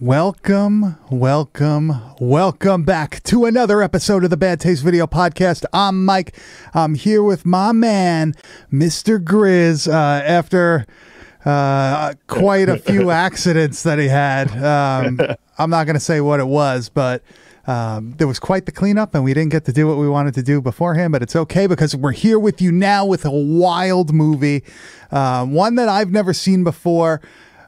[0.00, 5.64] Welcome, welcome, welcome back to another episode of the Bad Taste Video Podcast.
[5.72, 6.36] I'm Mike.
[6.72, 8.36] I'm here with my man,
[8.72, 9.18] Mr.
[9.18, 10.86] Grizz, uh, after
[11.44, 14.52] uh, quite a few accidents that he had.
[14.62, 15.20] Um,
[15.58, 17.24] I'm not going to say what it was, but
[17.66, 20.34] um, there was quite the cleanup, and we didn't get to do what we wanted
[20.34, 24.14] to do beforehand, but it's okay because we're here with you now with a wild
[24.14, 24.62] movie,
[25.10, 27.20] uh, one that I've never seen before.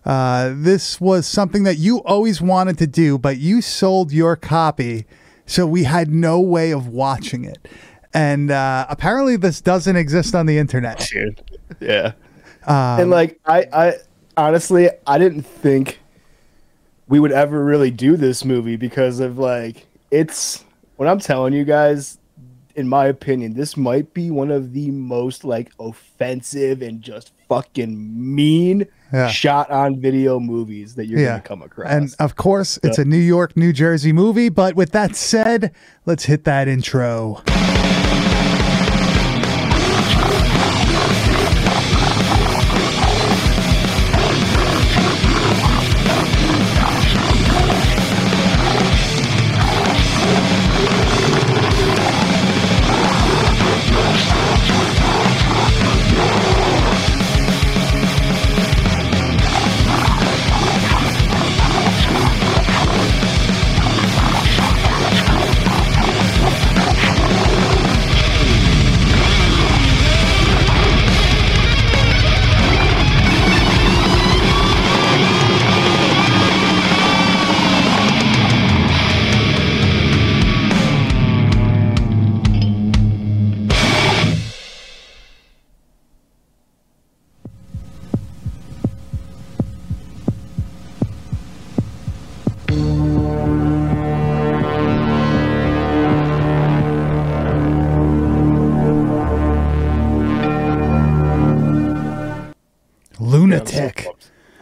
[0.04, 5.06] Uh, this was something that you always wanted to do, but you sold your copy,
[5.44, 7.68] so we had no way of watching it.
[8.14, 10.98] And uh, apparently, this doesn't exist on the internet.
[11.12, 11.42] Dude.
[11.80, 12.12] Yeah.
[12.66, 13.94] Um, and like I, I
[14.36, 16.00] honestly I didn't think
[17.08, 20.64] we would ever really do this movie because of like it's
[20.96, 22.18] what I'm telling you guys,
[22.74, 28.34] in my opinion, this might be one of the most like offensive and just fucking
[28.34, 29.28] mean Yeah.
[29.28, 31.28] shot on video movies that you're Yeah.
[31.30, 31.90] gonna come across.
[31.90, 34.48] And of course, it's a New York, New Jersey movie.
[34.48, 35.72] But with that said,
[36.06, 37.42] let's hit that intro.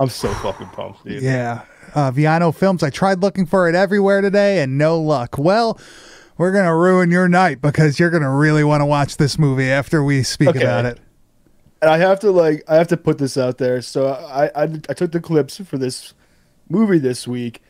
[0.01, 1.23] I'm so fucking pumped, dude.
[1.23, 1.63] Yeah.
[1.95, 2.83] Uh, Viano Films.
[2.83, 5.37] I tried looking for it everywhere today and no luck.
[5.39, 5.79] Well,
[6.37, 9.39] we're going to ruin your night because you're going to really want to watch this
[9.39, 10.63] movie after we speak Okay.
[10.63, 11.01] about it.
[11.83, 13.81] and I have to like I have to put this out there.
[13.83, 16.15] So I, I I took the clips for this
[16.69, 17.63] movie this week,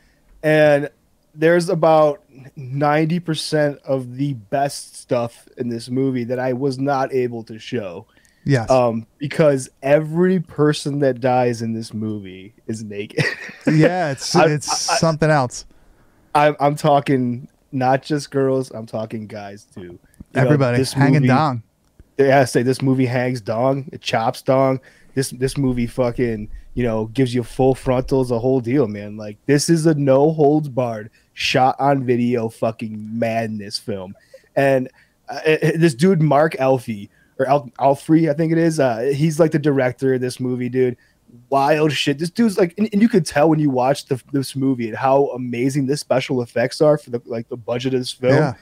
[0.43, 0.89] and
[1.33, 2.23] there's about
[2.55, 7.57] ninety percent of the best stuff in this movie that I was not able to
[7.59, 8.05] show.
[8.49, 8.69] Yes.
[8.71, 13.23] Um, because every person that dies in this movie is naked.
[13.67, 15.65] yeah, it's I- it's I- something else.
[16.35, 18.71] I'm I'm talking not just girls.
[18.71, 19.81] I'm talking guys too.
[19.81, 19.99] You
[20.33, 21.63] know, Everybody this hanging movie- down.
[22.17, 24.79] yeah, I say this movie hangs dong, it chops dong.
[25.15, 29.17] This this movie fucking you know gives you full frontals, a whole deal, man.
[29.17, 34.15] Like this is a no holds barred shot on video fucking madness film,
[34.55, 34.87] and
[35.29, 35.39] uh,
[35.75, 38.79] this dude Mark Alfie or Al- Alfrey, I think it is.
[38.79, 40.97] Uh, he's like the director of this movie, dude.
[41.49, 42.19] Wild shit.
[42.19, 44.97] This dude's like, and, and you could tell when you watch the, this movie and
[44.97, 48.53] how amazing the special effects are for the like the budget of this film Yeah.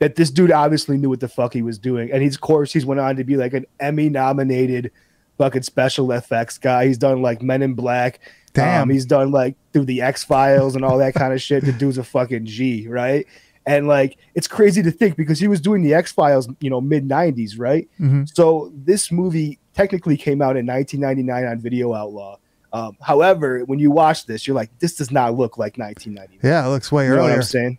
[0.00, 2.10] that this dude obviously knew what the fuck he was doing.
[2.12, 4.90] And he's, of course, he's went on to be like an Emmy nominated
[5.38, 6.86] fucking special effects guy.
[6.86, 8.18] He's done like Men in Black.
[8.52, 8.82] Damn.
[8.82, 11.64] Um, he's done like through the X Files and all that kind of shit.
[11.64, 13.24] The dude's a fucking G, right?
[13.66, 16.80] And like, it's crazy to think because he was doing the X Files, you know,
[16.80, 17.88] mid 90s, right?
[18.00, 18.28] Mhm.
[18.34, 22.36] So this movie technically came out in 1999 on Video Outlaw.
[22.72, 26.38] Um, however, when you watch this, you're like, this does not look like 1999.
[26.42, 27.36] Yeah, it looks way You know what earlier.
[27.36, 27.78] I'm saying?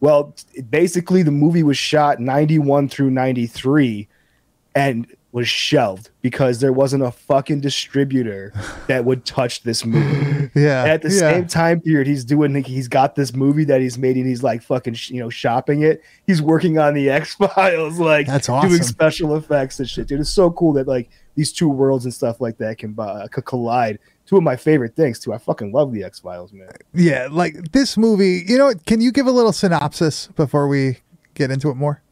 [0.00, 0.34] Well,
[0.70, 4.08] basically, the movie was shot 91 through 93
[4.74, 8.52] and was shelved because there wasn't a fucking distributor
[8.86, 10.48] that would touch this movie.
[10.54, 10.82] Yeah.
[10.82, 11.18] And at the yeah.
[11.18, 14.62] same time period, he's doing, he's got this movie that he's made and he's like
[14.62, 16.02] fucking, you know, shopping it.
[16.24, 20.20] He's working on the X Files, like That's doing special effects and shit, dude.
[20.20, 23.98] It's so cool that like these two worlds and stuff like that can uh, collide.
[24.26, 25.32] Two of my favorite things too.
[25.32, 26.70] I fucking love the X Files, man.
[26.94, 30.98] Yeah, like this movie, you know, can you give a little synopsis before we
[31.34, 32.03] get into it more?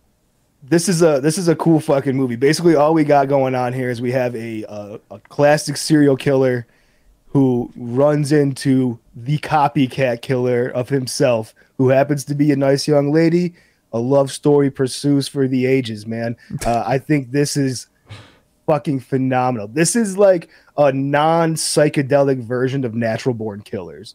[0.63, 2.37] This is a this is a cool fucking movie.
[2.37, 6.17] Basically, all we got going on here is we have a a, a classic serial
[6.17, 6.67] killer
[7.29, 13.11] who runs into the copycat killer of himself, who happens to be a nice young
[13.13, 13.55] lady.
[13.95, 16.37] A love story pursues for the ages, man.
[16.67, 17.87] Uh, I think this is
[18.67, 19.69] fucking phenomenal.
[19.69, 20.49] This is like
[20.79, 24.15] a non psychedelic version of Natural Born Killers.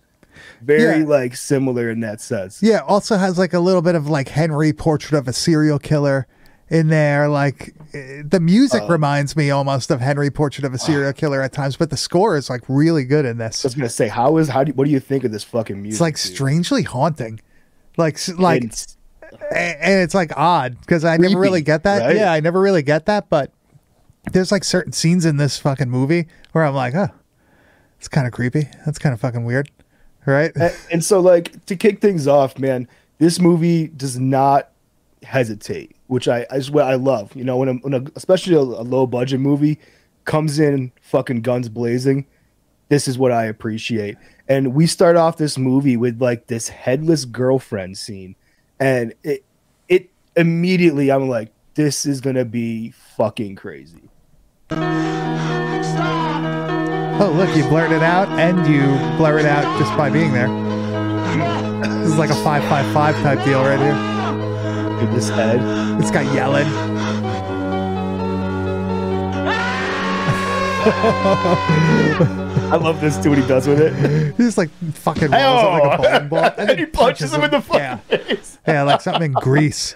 [0.62, 1.06] Very Yeah.
[1.06, 2.62] like similar in that sense.
[2.64, 6.28] Yeah, also has like a little bit of like Henry portrait of a serial killer
[6.70, 7.28] in there.
[7.30, 8.88] Like eh, the music Oh.
[8.90, 12.36] reminds me almost of Henry Portrait of a Serial Killer at times, but the score
[12.38, 13.64] is like really good in this.
[13.64, 15.82] I was gonna say, how is how do what do you think of this fucking
[15.82, 15.96] music?
[15.96, 16.34] It's like dude?
[16.36, 17.40] strangely haunting.
[17.98, 18.94] Like like It's-
[19.52, 22.02] and it's like odd because I never really get that.
[22.06, 22.16] right?
[22.16, 23.30] Yeah, I never really get that.
[23.30, 23.52] But
[24.32, 27.10] there's like certain scenes in this fucking movie where I'm like, oh,
[28.00, 28.70] it's kind of creepy.
[28.86, 29.70] That's kind of fucking weird,
[30.26, 30.52] right?
[30.56, 32.88] and, and so like to kick things off, man,
[33.18, 34.70] this movie does not
[35.24, 37.36] hesitate, which I is what I love.
[37.36, 39.80] You know, when a, when a especially a, a low budget movie
[40.26, 42.26] comes in fucking guns blazing,
[42.90, 44.18] this is what I appreciate.
[44.48, 48.36] And we start off this movie with like this headless girlfriend scene,
[48.80, 49.44] and it
[49.90, 54.10] it immediately I'm like, this is gonna be fucking crazy.
[57.20, 58.84] Oh, look, you blurred it out and you
[59.18, 60.50] blur it out just by being there.
[62.00, 64.17] This is like a 555 type deal right here.
[65.00, 65.60] With this head,
[66.00, 66.68] This guy yelling.
[71.50, 73.30] I love this too.
[73.30, 73.94] What he does with it.
[74.36, 76.52] He just like fucking rolls it like a bowling ball.
[76.58, 77.98] and then he punches him in the Yeah.
[77.98, 78.58] face.
[78.68, 79.96] Yeah, like something in Grease.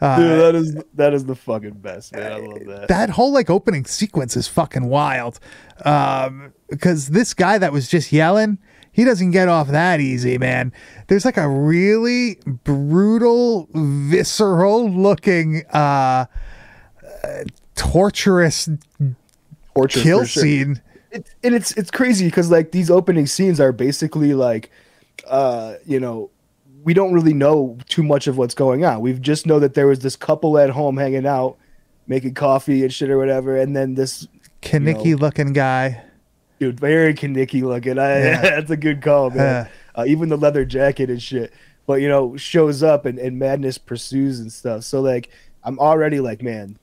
[0.00, 2.32] Uh, Dude, that is that is the fucking best, man.
[2.32, 2.88] I love that.
[2.88, 5.38] that whole like opening sequence is fucking wild.
[5.84, 8.58] Um, because this guy that was just yelling,
[8.96, 10.72] he doesn't get off that easy, man.
[11.08, 16.24] There's like a really brutal, visceral looking, uh,
[17.04, 17.44] uh,
[17.74, 18.70] torturous
[19.74, 20.42] Torture kill sure.
[20.42, 20.80] scene.
[21.10, 24.70] It, and it's it's crazy because like these opening scenes are basically like,
[25.26, 26.30] uh, you know,
[26.82, 29.02] we don't really know too much of what's going on.
[29.02, 31.58] We just know that there was this couple at home hanging out,
[32.06, 34.26] making coffee and shit or whatever, and then this
[34.62, 36.02] Kenickie looking guy.
[36.58, 37.98] Dude very Kenickie looking.
[37.98, 38.40] I, Yeah.
[38.42, 39.38] that's a good call, man.
[39.38, 39.68] Yeah.
[39.94, 41.52] Uh, even the leather jacket and shit.
[41.86, 44.84] But you know, shows up and, and madness pursues and stuff.
[44.84, 45.30] So like,
[45.64, 46.78] I'm already like, man,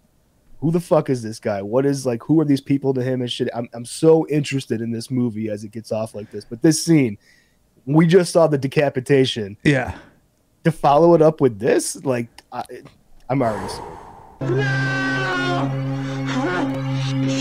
[0.59, 1.61] who the fuck is this guy?
[1.61, 3.49] What is like, who are these people to him and shit?
[3.53, 6.45] I'm I'm so interested in this movie as it gets off like this.
[6.45, 7.17] But this scene,
[7.85, 9.57] we just saw the decapitation.
[9.63, 9.97] Yeah.
[10.63, 12.63] To follow it up with this, like, I,
[13.29, 13.67] I'm already.
[13.67, 13.97] sold.
[17.23, 17.39] He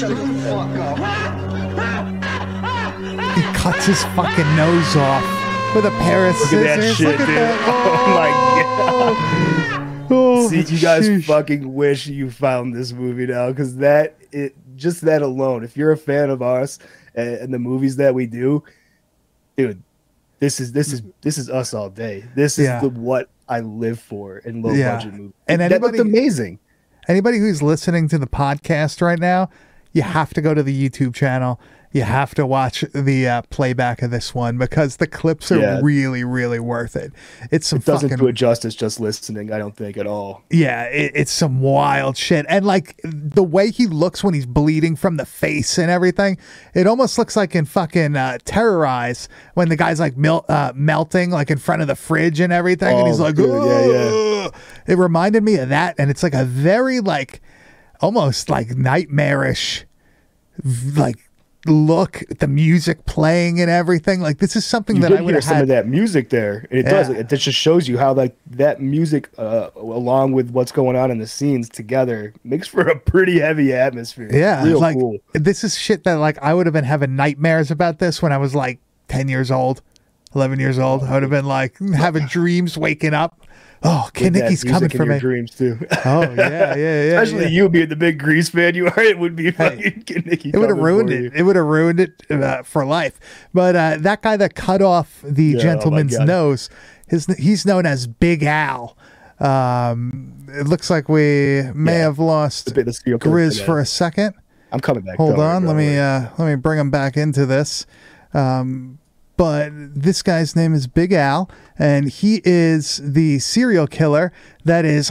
[3.62, 6.96] cuts his fucking nose off with a pair of Look at that scissors.
[6.96, 7.36] shit, Look at dude.
[7.36, 7.58] that.
[8.04, 8.28] Oh my
[8.62, 10.06] god.
[10.10, 10.42] Oh.
[10.44, 11.24] oh, See, you guys sheesh.
[11.24, 15.62] fucking wish you found this movie now because that it just that alone.
[15.64, 16.78] If you're a fan of ours
[17.14, 18.62] and, and the movies that we do,
[19.56, 19.82] dude,
[20.40, 22.24] this is this is this is us all day.
[22.34, 22.80] This is Yeah.
[22.80, 24.96] the what I live for in low Yeah.
[24.96, 25.32] budget movies.
[25.48, 26.58] And that looked amazing.
[27.08, 29.48] Anybody who's listening to the podcast right now,
[29.92, 31.60] you have to go to the YouTube channel.
[31.94, 35.80] You have to watch the uh, playback of this one because the clips are Yeah.
[35.82, 37.12] really, really worth it.
[37.50, 39.52] It's some It doesn't fucking do it justice just listening.
[39.52, 40.42] I don't think at all.
[40.48, 42.46] Yeah, it, it's some wild shit.
[42.48, 46.38] And like the way he looks when he's bleeding from the face and everything,
[46.72, 51.30] it almost looks like in fucking uh, Terrorize when the guy's like mel- uh, melting
[51.30, 52.96] like in front of the fridge and everything.
[52.98, 54.48] and he's Oh, like, dude, yeah, yeah.
[54.86, 55.96] It reminded me of that.
[55.98, 57.42] And it's like a very like
[58.02, 59.86] almost like nightmarish
[60.96, 61.16] like
[61.66, 64.20] look, the music playing and everything.
[64.20, 65.62] Like this is something You that I would hear have some had.
[65.62, 67.08] of that music there, and it does.
[67.08, 67.18] Yeah.
[67.18, 71.18] It just shows you how like that music, uh, along with what's going on in
[71.18, 74.28] the scenes together, makes for a pretty heavy atmosphere.
[74.32, 75.18] Yeah, real like cool.
[75.34, 78.38] this is shit that like I would have been having nightmares about this when I
[78.38, 79.82] was like ten years old,
[80.34, 81.04] eleven years old.
[81.04, 83.38] I would have been like having dreams, waking up.
[83.84, 85.18] Oh, Kenickie's coming music in for your me.
[85.20, 85.76] dreams too.
[86.04, 87.20] Oh yeah, yeah, yeah.
[87.20, 87.48] Especially yeah.
[87.50, 90.78] you being the big Grease fan you are, it would be fucking It would have
[90.78, 91.32] ruined it.
[91.34, 93.18] It would have ruined it uh, for life.
[93.52, 96.26] But uh, that guy that cut off the Yeah, oh gentleman's God.
[96.28, 96.70] nose,
[97.08, 98.96] his he's known as Big Al.
[99.40, 101.98] Um, it looks like we may Yeah.
[102.04, 104.34] have lost The bit of serial Grizz for a second.
[104.70, 105.16] I'm coming back.
[105.16, 107.84] Hold on, let me uh, let me bring him back into this.
[108.32, 108.98] Um,
[109.36, 114.32] but this guy's name is Big Al, and he is the serial killer
[114.64, 115.10] that is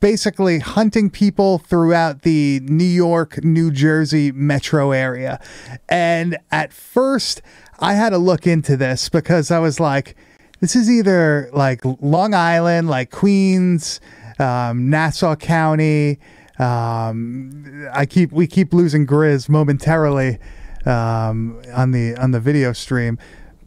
[0.00, 5.40] basically hunting people throughout the New York, New Jersey metro area.
[5.88, 7.42] And at first,
[7.78, 10.16] I had to look into this because I was like,
[10.60, 14.00] this is either like Long Island, like Queens,
[14.38, 16.18] um, Nassau County.
[16.58, 20.38] Um, I keep we keep losing Grizz momentarily
[20.86, 23.18] um, on the on the video stream,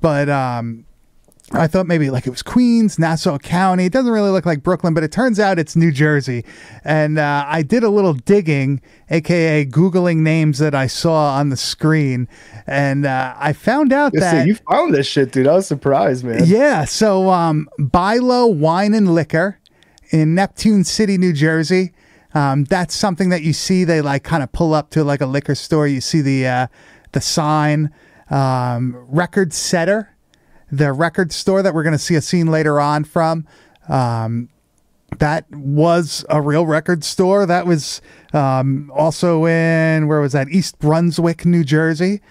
[0.01, 0.85] but um,
[1.51, 3.85] I thought maybe like it was Queens, Nassau County.
[3.85, 6.45] It doesn't really look like Brooklyn, but it turns out it's New Jersey.
[6.83, 11.57] And uh, I did a little digging, aka googling names that I saw on the
[11.57, 12.27] screen,
[12.67, 15.47] and uh, I found out Listen, that you found this shit, dude.
[15.47, 16.43] I was surprised, man.
[16.45, 16.85] yeah.
[16.85, 19.59] So, um, Bilo Wine and Liquor
[20.11, 21.93] in Neptune City, New Jersey.
[22.35, 23.83] Um, that's something that you see.
[23.85, 25.87] They like kind of pull up to like a liquor store.
[25.87, 26.67] You see the uh,
[27.11, 27.91] the sign,
[28.29, 30.15] um, record setter,
[30.71, 33.47] the record store that we're going to see a scene later on from.
[33.87, 34.49] Um,
[35.17, 37.45] that was a real record store.
[37.45, 38.01] That was
[38.33, 40.49] um, also in where was that?
[40.49, 42.21] East Brunswick, New Jersey.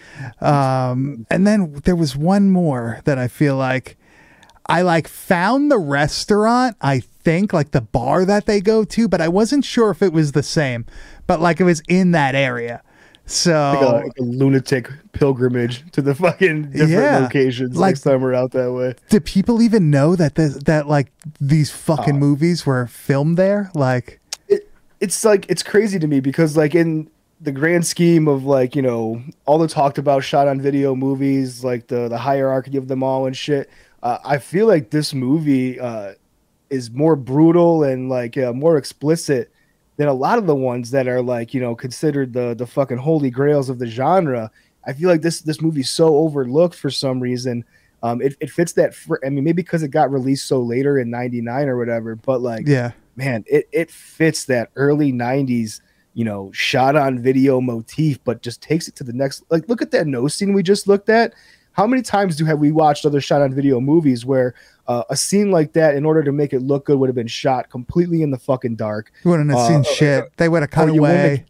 [0.40, 3.96] Um, and then there was one more that I feel like
[4.66, 6.76] I like found the restaurant.
[6.80, 10.12] I think like the bar that they go to, but I wasn't sure if it
[10.12, 10.86] was the same.
[11.26, 12.82] But like it was in that area.
[13.30, 17.18] So like a, like a lunatic pilgrimage to the fucking different Yeah.
[17.18, 18.94] locations Like- next time we're out that way.
[19.10, 22.18] do people even know that this, that like these fucking Oh.
[22.18, 23.70] movies were filmed there?
[23.74, 24.68] Like it,
[25.00, 27.08] it's like it's crazy to me because like in
[27.40, 31.62] the grand scheme of like you know all the talked about shot on video movies
[31.62, 33.70] like the the hierarchy of them all and shit
[34.02, 36.14] uh, i feel like this movie uh
[36.68, 39.52] is more brutal and like uh, more explicit
[39.98, 42.96] than a lot of the ones that are like you know considered the the fucking
[42.96, 44.50] holy grails of the genre
[44.86, 47.62] i feel like this this movie's so overlooked for some reason
[48.02, 50.98] um it, it fits that fr- i mean maybe because it got released so later
[50.98, 55.80] in 99 or whatever but like yeah, man, it, it fits that early 90s,
[56.14, 59.42] you know, shot on video motif, but just takes it to the next.
[59.50, 61.34] Like, look at that nose scene we just looked at.
[61.78, 64.52] How many times do have we watched other shot on video movies where
[64.88, 67.28] uh, a scene like that, in order to make it look good, would have been
[67.28, 69.12] shot completely in the fucking dark?
[69.24, 70.36] you wouldn't have Uh, seen uh, shit.
[70.38, 71.44] They would have cut you wouldn't away.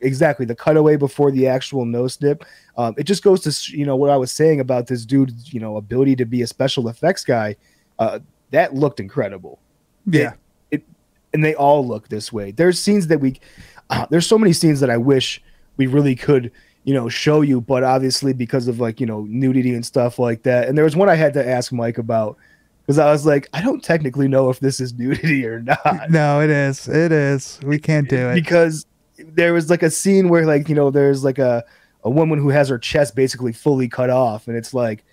[0.00, 2.44] Exactly, the cutaway before the actual nose snip.
[2.76, 5.58] Um, it just goes to you know what I was saying about this dude's you
[5.58, 7.56] know ability to be a special effects guy.
[7.98, 8.20] Uh,
[8.52, 9.58] that looked incredible.
[10.06, 10.34] yeah,
[10.70, 10.84] It
[11.34, 12.52] and they all look this way.
[12.52, 13.40] There's scenes that we,
[13.90, 15.42] uh, there's so many scenes that I wish
[15.76, 16.52] we really could,
[16.88, 20.44] you know, show you, but obviously because of like you know nudity and stuff like
[20.44, 20.68] that.
[20.68, 22.38] And there was one I had to ask Mike about
[22.80, 26.40] because I was like, I don't technically know if this is nudity or not no,
[26.40, 26.88] it is.
[26.88, 27.60] It is.
[27.62, 28.34] We can't do it.
[28.36, 28.86] because
[29.18, 31.62] there was like a scene where like you know there's like a
[32.04, 35.04] a woman who has her chest basically fully cut off, and it's like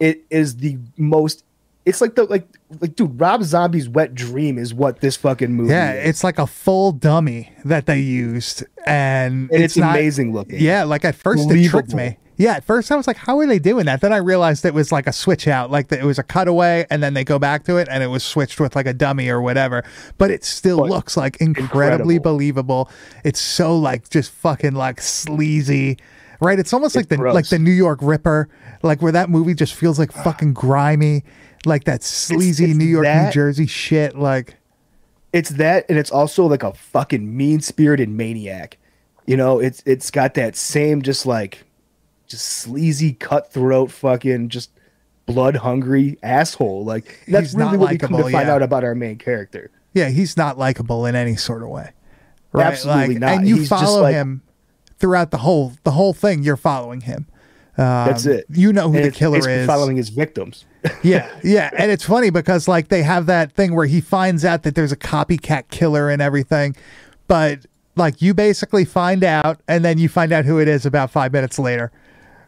[0.00, 1.44] it is the most.
[1.84, 2.46] It's like the like
[2.80, 5.70] like dude, Rob Zombie's wet dream is what this fucking movie.
[5.70, 6.10] Yeah, is.
[6.10, 10.60] it's like a full dummy that they used, and, and it's, not, amazing looking.
[10.60, 12.18] Yeah, like at first it tricked me.
[12.36, 14.74] Yeah, at first I was like, "How are they doing that?" Then I realized it
[14.74, 17.38] was like a switch out, like the, it was a cutaway, and then they go
[17.38, 19.84] back to it, and it was switched with like a dummy or whatever.
[20.18, 22.32] But it still But looks like incredibly incredible.
[22.32, 22.90] believable.
[23.24, 25.98] It's so like just fucking like sleazy,
[26.40, 26.58] right?
[26.58, 27.34] It's almost like the gross.
[27.34, 28.48] like the New York Ripper,
[28.82, 30.22] like where that movie just feels like ah.
[30.22, 31.24] fucking grimy,
[31.64, 34.16] like that sleazy it's New York, New Jersey shit.
[34.16, 34.56] Like,
[35.32, 38.78] it's that and it's also like a fucking mean spirited maniac
[39.26, 41.64] you know it's it's got that same just like
[42.26, 44.70] just sleazy cutthroat fucking just
[45.24, 48.54] blood hungry asshole like that's He's not really what we come to likable, find yeah.
[48.54, 51.92] out about our main character yeah, he's not likable in any sort of way.
[52.52, 52.66] Right?
[52.66, 53.30] Absolutely like, not.
[53.30, 54.42] And you He's follow like- him
[54.98, 56.42] throughout the whole the whole thing.
[56.42, 57.26] You're following him.
[57.78, 58.44] Um, That's it.
[58.50, 59.66] You know who And the killer is.
[59.66, 60.66] following his victims
[61.02, 64.64] yeah, yeah, and it's funny because like they have that thing where he finds out
[64.64, 66.74] that there's a copycat killer and everything,
[67.28, 67.60] but
[67.94, 71.32] like you basically find out and then you find out who it is about five
[71.32, 71.92] minutes later,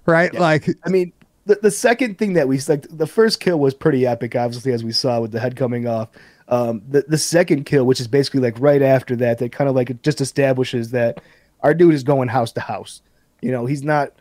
[0.07, 0.35] right?
[0.35, 1.12] Like, I mean,
[1.47, 4.83] the, the second thing that we like, the first kill was pretty epic, obviously, as
[4.83, 6.09] we saw with the head coming off.
[6.49, 9.76] Um, the the second kill, which is basically like right after that, that kind of
[9.76, 11.23] like just establishes that
[11.61, 13.00] our dude is going house to house.
[13.40, 14.12] You know, he's not.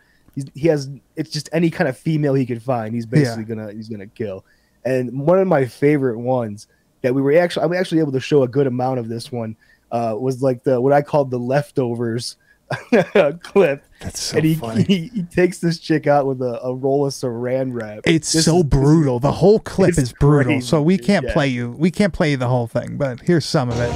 [0.54, 0.90] He has.
[1.16, 2.94] It's just any kind of female he can find.
[2.96, 3.72] He's basically gonna.
[3.72, 4.44] He's gonna kill.
[4.86, 6.68] And one of my favorite ones
[7.02, 9.56] that we were actually, I'm actually able to show a good amount of this one.
[9.92, 12.38] Uh, was like the what I called the leftovers
[13.44, 14.84] clip that's so and he, funny.
[14.84, 18.00] he he takes this chick out with a, a roll of saran wrap.
[18.06, 19.20] It's This so is- brutal.
[19.20, 20.54] The whole clip is brutal.
[20.54, 21.34] crazy, So we can't Yeah.
[21.34, 21.72] play you.
[21.78, 23.92] We can't play you the whole thing, but here's some of it.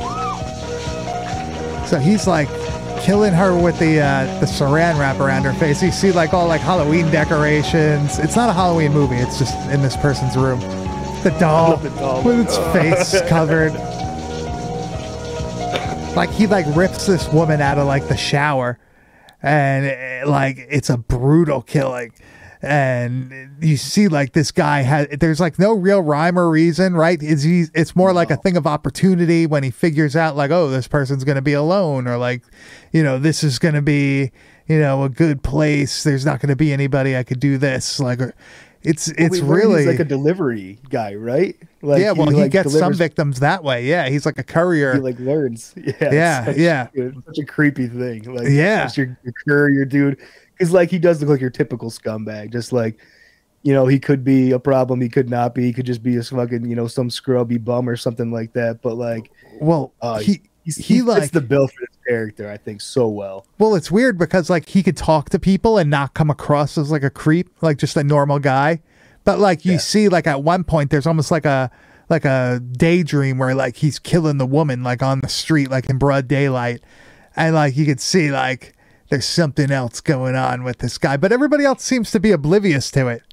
[1.87, 2.49] So he's like
[3.01, 5.81] killing her with the uh, the saran wrap around her face.
[5.81, 8.19] You see like all like Halloween decorations.
[8.19, 9.15] It's not a Halloween movie.
[9.15, 10.59] It's just in this person's room.
[11.23, 12.23] The doll the doll.
[12.23, 13.73] with its face covered.
[16.15, 18.79] Like he like rips this woman out of like the shower,
[19.41, 22.11] and eh, like it's a brutal killing.
[22.61, 27.21] And you see like this guy has there's like no real rhyme or reason, right?
[27.21, 27.65] Is he?
[27.75, 31.23] It's more like a thing of opportunity when he figures out like, oh, this person's
[31.23, 32.43] gonna be alone, or like,
[32.91, 34.31] you know, this is gonna be
[34.67, 36.03] you know a good place.
[36.03, 38.21] There's not gonna be anybody I could do this like.
[38.21, 38.33] or-
[38.83, 41.55] It's it's We really he's like a delivery guy, right?
[41.81, 42.11] Like yeah.
[42.11, 43.85] Well, he, like, gets some victims that way.
[43.85, 44.93] Yeah, he's like a courier.
[44.93, 45.73] He like learns.
[45.77, 46.87] Yeah, Yeah, such- yeah.
[47.25, 48.23] such a creepy thing.
[48.33, 48.89] Like Yeah.
[48.95, 50.17] your, your courier dude,
[50.57, 52.51] because like he does look like your typical scumbag.
[52.51, 52.97] Just like
[53.63, 55.01] you know, he could be a problem.
[55.01, 55.63] He could not be.
[55.63, 58.81] He could just be a fucking you know some scrubby bum or something like that.
[58.81, 62.51] But like well, uh, he He's, he he like fits the bill for this character,
[62.51, 63.45] I think, so well.
[63.57, 66.91] Well, it's weird because like he could talk to people and not come across as
[66.91, 68.81] like a creep, like just a normal guy.
[69.23, 69.77] But like you Yeah.
[69.77, 71.71] see, like at one point, there's almost like a
[72.09, 75.97] like a daydream where like he's killing the woman like on the street, like in
[75.97, 76.81] broad daylight,
[77.37, 78.73] and like you could see like
[79.09, 82.91] there's something else going on with this guy, but everybody else seems to be oblivious
[82.91, 83.23] to it,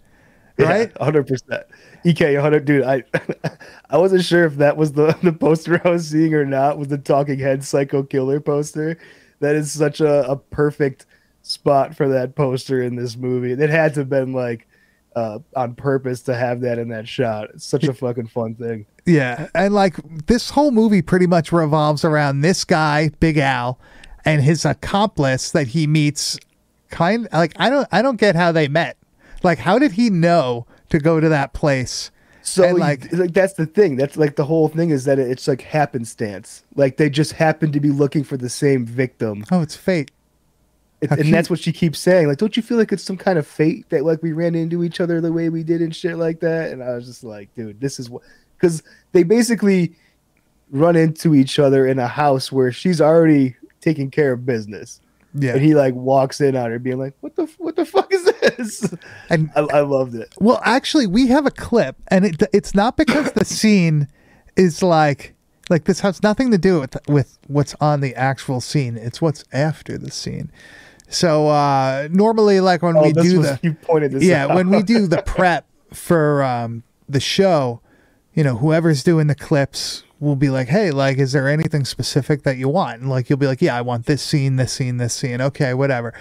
[0.58, 0.96] right?
[0.98, 1.64] hundred percent.
[2.04, 2.84] EK, hundred, dude.
[2.84, 3.02] I
[3.90, 6.78] I wasn't sure if that was the the poster I was seeing or not.
[6.78, 8.98] Was the Talking Head Psycho Killer poster?
[9.40, 11.06] That is such a, a perfect
[11.42, 13.52] spot for that poster in this movie.
[13.52, 14.66] It had to have been like
[15.16, 17.50] uh, on purpose to have that in that shot.
[17.54, 18.86] It's such a fucking fun thing.
[19.06, 23.78] Yeah, and like this whole movie pretty much revolves around this guy, Big Al,
[24.24, 26.38] and his accomplice that he meets.
[26.90, 28.96] Kind like I don't I don't get how they met.
[29.42, 32.10] Like how did he know to go to that place?
[32.42, 33.96] So And, like, like- like that's the thing.
[33.96, 36.62] That's like the whole thing is that it's like happenstance.
[36.76, 39.44] Like they just happen to be looking for the same victim.
[39.50, 40.10] Oh, it's fate.
[41.00, 41.32] It, and cute.
[41.32, 42.28] that's what she keeps saying.
[42.28, 44.84] Like, don't you feel like it's some kind of fate that like we ran into
[44.84, 46.70] each other the way we did and shit like that?
[46.70, 48.22] And I was just like, dude, this is what
[48.56, 49.96] because they basically
[50.70, 55.00] run into each other in a house where she's already taking care of business,
[55.34, 58.12] Yeah, and he like walks in on her, being like, "What the what the fuck
[58.12, 58.94] is this?"
[59.30, 60.34] and I, I loved it.
[60.40, 64.08] Well, actually, we have a clip, and it, it's not because the scene
[64.56, 65.34] is like
[65.70, 68.96] like this has nothing to do with with what's on the actual scene.
[68.96, 70.50] It's what's after the scene.
[71.08, 74.22] So uh normally, like when Oh, we this do was, the you pointed this.
[74.24, 74.54] yeah out.
[74.54, 77.80] when we do the prep for um the show,
[78.34, 82.42] you know, whoever's doing the clips will be like, hey, like, is there anything specific
[82.42, 83.00] that you want?
[83.00, 85.40] And like, you'll be like, yeah, I want this scene, this scene, this scene.
[85.40, 86.14] Okay, whatever.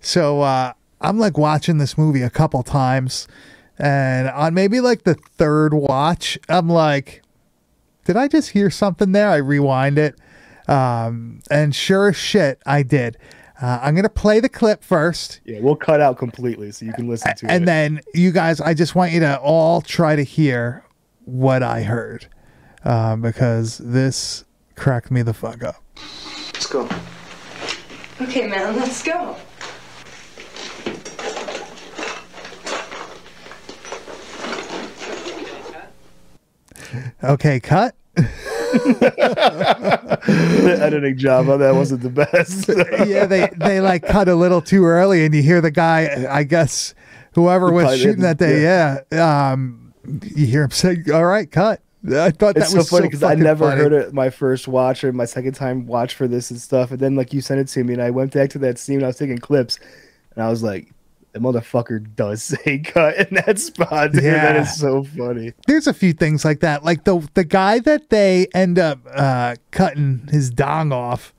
[0.00, 3.28] So uh, I'm like watching this movie a couple times,
[3.78, 7.22] and on maybe like the third watch, I'm like,
[8.04, 9.28] did I just hear something there?
[9.28, 10.16] I rewind it,
[10.66, 13.16] um, and sure as shit, I did.
[13.60, 17.08] Uh, I'm gonna play the clip first, yeah, we'll cut out completely so you can
[17.08, 17.56] listen to and it.
[17.56, 20.84] And then you guys, I just want you to all try to hear
[21.24, 22.28] what I heard,
[22.88, 25.76] uh, because this cracked me the fuck up.
[26.54, 26.88] Let's go.
[28.20, 29.36] Okay, man, let's go.
[37.22, 37.94] Okay, cut.
[38.14, 38.28] the
[40.80, 42.68] editing job on that wasn't the best.
[43.06, 46.26] yeah, they they like cut a little too early, and you hear the guy.
[46.28, 46.94] I guess
[47.34, 49.00] whoever The was shooting that day, yeah.
[49.46, 53.08] Um, you hear him say, "All right, cut." I thought it's that so was funny
[53.08, 53.80] because I never funny.
[53.82, 56.90] heard it my first watch or my second time watch for this and stuff.
[56.92, 58.96] And then like you sent it to me, and I went back to that scene.
[58.96, 59.80] And I was taking clips,
[60.34, 60.92] and I was like,
[61.32, 64.22] "The motherfucker does say cut in that spot." Dude.
[64.22, 64.62] Yeah.
[64.62, 65.54] is so funny.
[65.66, 69.56] There's a few things like that, like the the guy that they end up uh,
[69.72, 71.34] cutting his dong off.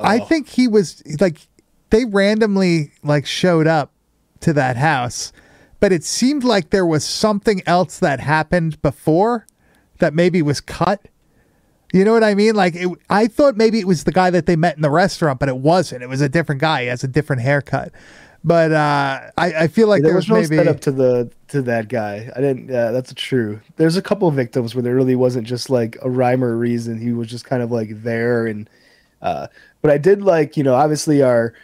[0.00, 0.24] I Oh.
[0.24, 1.46] think he was like
[1.90, 3.92] they randomly like showed up
[4.40, 5.30] to that house,
[5.78, 9.46] but it seemed like there was something else that happened before
[10.04, 11.08] that maybe was cut.
[11.92, 12.54] You know what I mean?
[12.54, 15.40] Like it, I thought maybe it was the guy that they met in the restaurant,
[15.40, 16.02] but it wasn't.
[16.02, 16.82] It was a different guy.
[16.82, 17.92] He has a different haircut.
[18.42, 21.30] But uh, I, I feel like there there was was no maybe setup to the
[21.48, 22.30] to that guy.
[22.36, 22.68] I didn't.
[22.68, 23.60] Yeah, that's true.
[23.76, 27.00] There's a couple of victims where there really wasn't just like a rhyme or reason.
[27.00, 28.68] He was just kind of like there, and
[29.22, 29.46] uh,
[29.80, 31.54] but I did like you know obviously our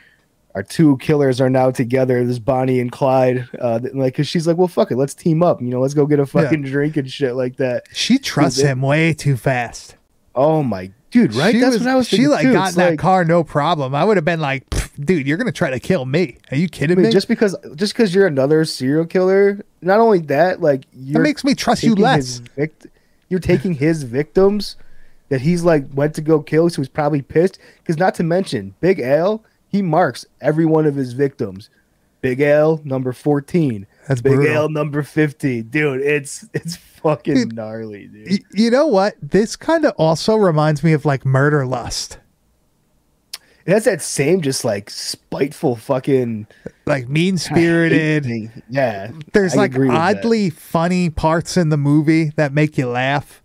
[0.55, 2.25] our two killers are now together.
[2.25, 5.61] This Bonnie and Clyde, uh, like because she's like, well, fuck it, let's team up.
[5.61, 7.85] You know, let's go get a fucking drink and shit like that.
[7.93, 9.97] she trusts him way too fast.
[10.35, 11.53] Oh my dude, right?
[11.53, 12.53] She That's was, what I was She like too.
[12.53, 13.95] got It's in that car no problem.
[13.95, 14.65] I would have been like,
[14.99, 16.39] dude, you're gonna try to kill me?
[16.51, 17.13] Are you I kidding mean, me?
[17.13, 21.45] just because just because you're another serial killer, not only that, like that you're makes
[21.45, 22.17] me trust you taking less.
[22.17, 22.87] his vict-
[23.29, 24.77] you're taking his victims
[25.29, 27.59] that he's like went to go kill, so he's probably pissed.
[27.79, 31.71] Because not to mention, Big Al, he marks every one of his victims.
[32.21, 33.87] Big Al number fourteen.
[34.07, 34.55] That's Big brutal.
[34.55, 35.69] Al number fifteen.
[35.69, 38.45] Dude, it's it's fucking Dude, gnarly, dude.
[38.53, 39.15] You know what?
[39.23, 42.19] This kind of also reminds me of like Murderlust,
[43.65, 46.47] It has that same just like spiteful fucking
[46.85, 48.27] like mean spirited.
[48.69, 53.43] Yeah, There's I like oddly funny parts in the movie that make you laugh.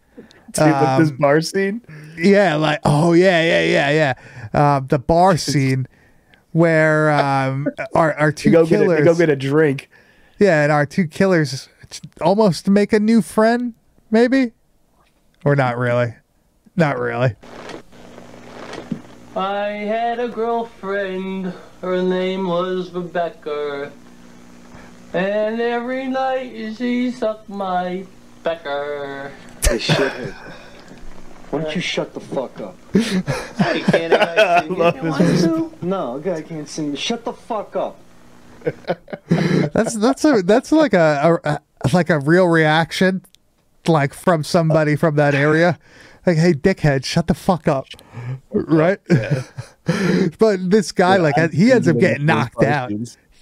[0.51, 1.81] Dude, with this um, bar scene.
[2.17, 3.89] Yeah, like oh yeah, yeah, yeah,
[4.53, 4.59] yeah.
[4.59, 5.87] Uh, the bar scene
[6.55, 9.89] where um, our our two go get a, killers, go get a drink.
[10.39, 11.67] yeah, and our two killers
[12.21, 13.73] almost make a new friend,
[14.09, 14.53] maybe,
[15.43, 16.15] or not really,
[16.77, 17.35] not really.
[19.35, 23.91] I had a girlfriend, her name was Rebecca.
[25.13, 28.05] And every night she sucked my
[28.45, 29.29] pecker.
[29.61, 30.33] Hey, shithead.
[31.49, 32.75] Why don't you shut the fuck up?
[32.93, 35.85] Hey, can't a guy sing love if he this wants to?
[35.85, 36.95] No, a guy can't sing.
[36.95, 37.99] Shut the fuck up.
[39.29, 43.21] That's that's a that's like a, a, a like a real reaction,
[43.87, 45.77] like from somebody from that area.
[46.25, 47.85] Like, hey, dickhead, shut the fuck up,
[48.51, 48.99] right?
[50.39, 52.91] but this guy, like, I've he ends up getting knocked out.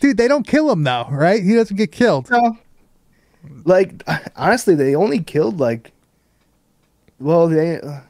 [0.02, 1.42] Dude, they don't kill him though, right?
[1.42, 2.30] He doesn't get killed.
[2.30, 2.58] No.
[3.64, 4.04] Like
[4.36, 5.93] honestly, they only killed like.
[7.24, 7.80] Well, they.
[7.80, 8.02] Uh,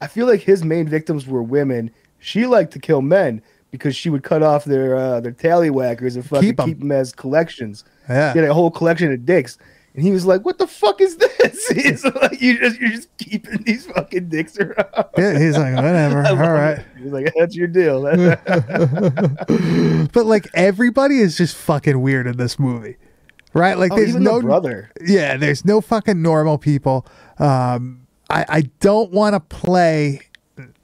[0.00, 1.90] I feel like his main victims were women.
[2.20, 6.24] She liked to kill men because she would cut off their uh, their tallywhackers and
[6.24, 7.84] fucking Keep keep them as collections.
[8.08, 8.32] Yeah.
[8.34, 9.58] Get a whole collection of dicks.
[9.94, 13.08] And he was like, "What the fuck is this?" He's like, "You just you're just
[13.16, 16.84] keeping these fucking dicks around." Yeah, he's like, whatever, all right.
[16.96, 18.04] He's like, "That's your deal."
[20.12, 22.96] But like everybody is just fucking weird in this movie,
[23.52, 23.76] right?
[23.76, 24.90] Like oh, there's no the brother.
[25.04, 27.06] yeah, there's no fucking normal people.
[27.38, 30.20] Um, I I don't want to play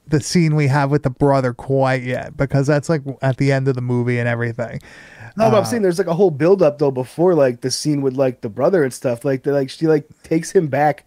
[0.06, 3.68] the scene we have with the brother quite yet because that's like at the end
[3.68, 4.80] of the movie and everything.
[5.36, 8.02] No, Uh, I'm saying there's like a whole build up though before like the scene
[8.02, 9.24] with like the brother and stuff.
[9.24, 11.06] Like like she like takes him back.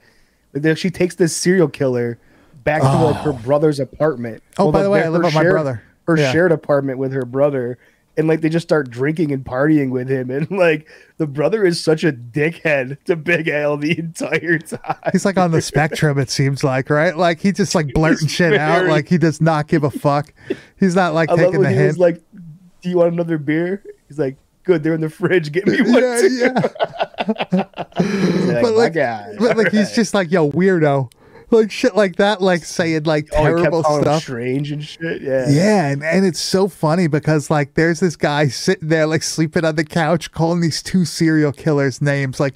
[0.54, 2.18] Like she takes this serial killer
[2.64, 4.44] back to like her brother's apartment.
[4.58, 5.84] Oh, by the way, I live with my brother.
[6.08, 6.32] Her Yeah.
[6.32, 7.78] shared apartment with her brother,
[8.18, 11.82] and like they just start drinking and partying with him, and like the brother is
[11.82, 14.96] such a dickhead to Big Al the entire time.
[15.12, 17.16] He's like on the spectrum, it seems like, right?
[17.16, 20.34] Like he just like blurting shit out, like he does not give a fuck.
[20.80, 21.98] He's not like I taking the hint.
[21.98, 22.22] like,
[22.82, 25.52] "Do you want another beer?" He's like, "Good, they're in the fridge.
[25.52, 26.36] Get me one." yeah, too."
[27.54, 27.66] yeah.
[27.98, 31.12] Like, but "My like, guy." but like he's just like yo weirdo,
[31.50, 34.24] like shit like that, like saying like Oh, kept terrible stuff.
[34.24, 35.22] strange and shit.
[35.22, 35.50] Yeah.
[35.50, 39.64] Yeah, and, and it's so funny because like there's this guy sitting there like sleeping
[39.66, 42.40] on the couch calling these two serial killers names.
[42.40, 42.56] Like,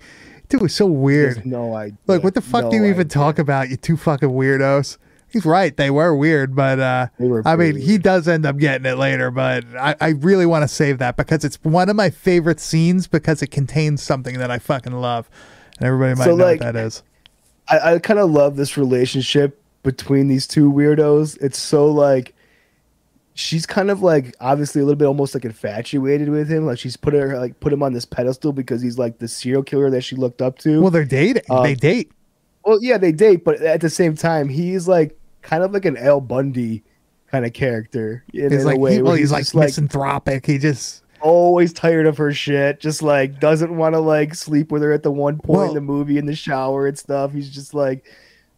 [0.49, 1.45] dude, it's so weird.
[1.45, 1.97] no idea.
[2.07, 3.69] Like, what the fuck do you No even talk about?
[3.69, 4.97] You two fucking weirdos.
[5.29, 5.77] He's right.
[5.77, 8.97] They were weird, but uh, were I mean, pretty he does end up getting it
[8.97, 9.31] later.
[9.31, 13.07] But I, I really want to save that because it's one of my favorite scenes
[13.07, 15.29] because it contains something that I fucking love,
[15.79, 17.03] and everybody might So, know like- what that is.
[17.67, 21.41] I, I kind of love this relationship between these two weirdos.
[21.41, 22.33] It's so like
[23.33, 26.65] she's kind of like obviously a little bit almost like infatuated with him.
[26.65, 29.63] Like she's put her like put him on this pedestal because he's like the serial
[29.63, 30.81] killer that she looked up to.
[30.81, 31.43] Well, they're dating.
[31.49, 32.11] Uh, they date.
[32.63, 35.97] Well, yeah, they date, but at the same time, he's like kind of like an
[35.97, 36.83] Al Bundy
[37.31, 38.95] kind of character in, He's in like, a way.
[38.95, 40.45] he, well, where he's, like just, like misanthropic.
[40.45, 42.79] He just always tired of her shit.
[42.79, 45.75] Just like doesn't want to like sleep with her at the one point Well- in
[45.75, 47.31] the movie in the shower and stuff.
[47.33, 48.05] He's just like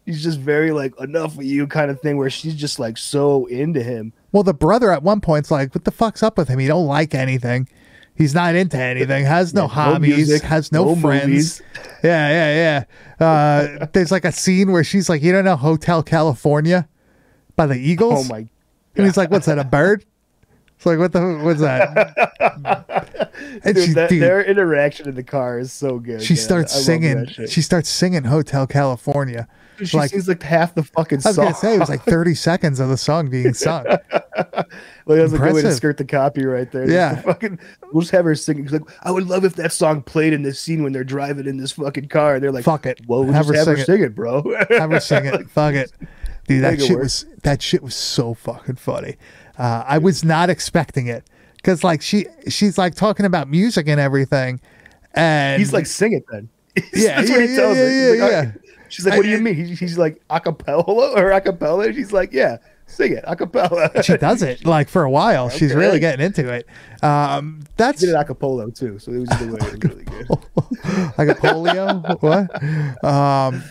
[0.05, 3.45] he's just very like enough of you kind of thing where she's just like so
[3.45, 4.13] into him.
[4.31, 6.59] Well, the brother at one point's like, "What the fuck's up with him?
[6.59, 7.67] He don't like anything.
[8.15, 9.25] He's not into anything.
[9.25, 10.15] Has no Yeah, no hobbies.
[10.15, 11.27] music, has no, no friends.
[11.27, 11.61] movies.
[12.03, 12.83] Yeah, yeah,
[13.19, 13.25] yeah.
[13.79, 16.87] Uh, there's like a scene where she's like, "You don't know Hotel California
[17.55, 18.47] by the Eagles?" Oh my
[18.95, 19.57] And he's like, "What's that?
[19.59, 20.05] A bird?"
[20.83, 21.39] It's like, "What the?
[21.41, 23.31] What's that?"
[23.63, 26.21] and dude, she, that, dude, their interaction in the car is so good.
[26.21, 26.41] she man.
[26.43, 27.25] starts I singing.
[27.47, 29.47] She starts singing Hotel California.
[29.81, 32.35] she like- sings like half the fucking I was gonna say it was like 30
[32.35, 33.85] seconds of the song being sung.
[33.85, 34.01] Like
[35.05, 36.89] that's a good way to skirt the copyright there.
[36.89, 37.21] Yeah.
[37.21, 37.59] fucking,
[37.93, 38.65] we'll just have her singing.
[38.67, 41.55] Like, I would love if that song played in this scene when they're driving in
[41.55, 42.35] this fucking car.
[42.35, 42.99] And They're like, Fuck it.
[43.07, 44.43] Well, we'll Have just her have her sing sing it, bro.
[44.69, 45.49] Have her sing it.
[45.49, 45.93] Fuck it.
[46.45, 47.03] Dude, that shit work.
[47.03, 49.15] was that shit was so fucking funny.
[49.57, 51.23] Uh, I was not expecting it
[51.57, 54.59] because like she she's like talking about music and everything,
[55.13, 56.49] and He's like, sing it then.
[56.93, 58.15] Yeah, That's yeah, what he yeah, tells her.
[58.15, 58.51] yeah, like, yeah,
[58.89, 59.55] She's like, what do you mean?
[59.55, 61.93] He- He's like, acapella or acapella?
[61.93, 64.03] She's like, yeah, sing it, acapella.
[64.03, 65.49] she does it like for a while.
[65.49, 66.67] She's really getting into it.
[67.03, 70.29] Um, that's did it acapella too, so it was way, it was really good.
[71.17, 72.21] like a polio.
[72.21, 73.03] what?
[73.03, 73.63] Um,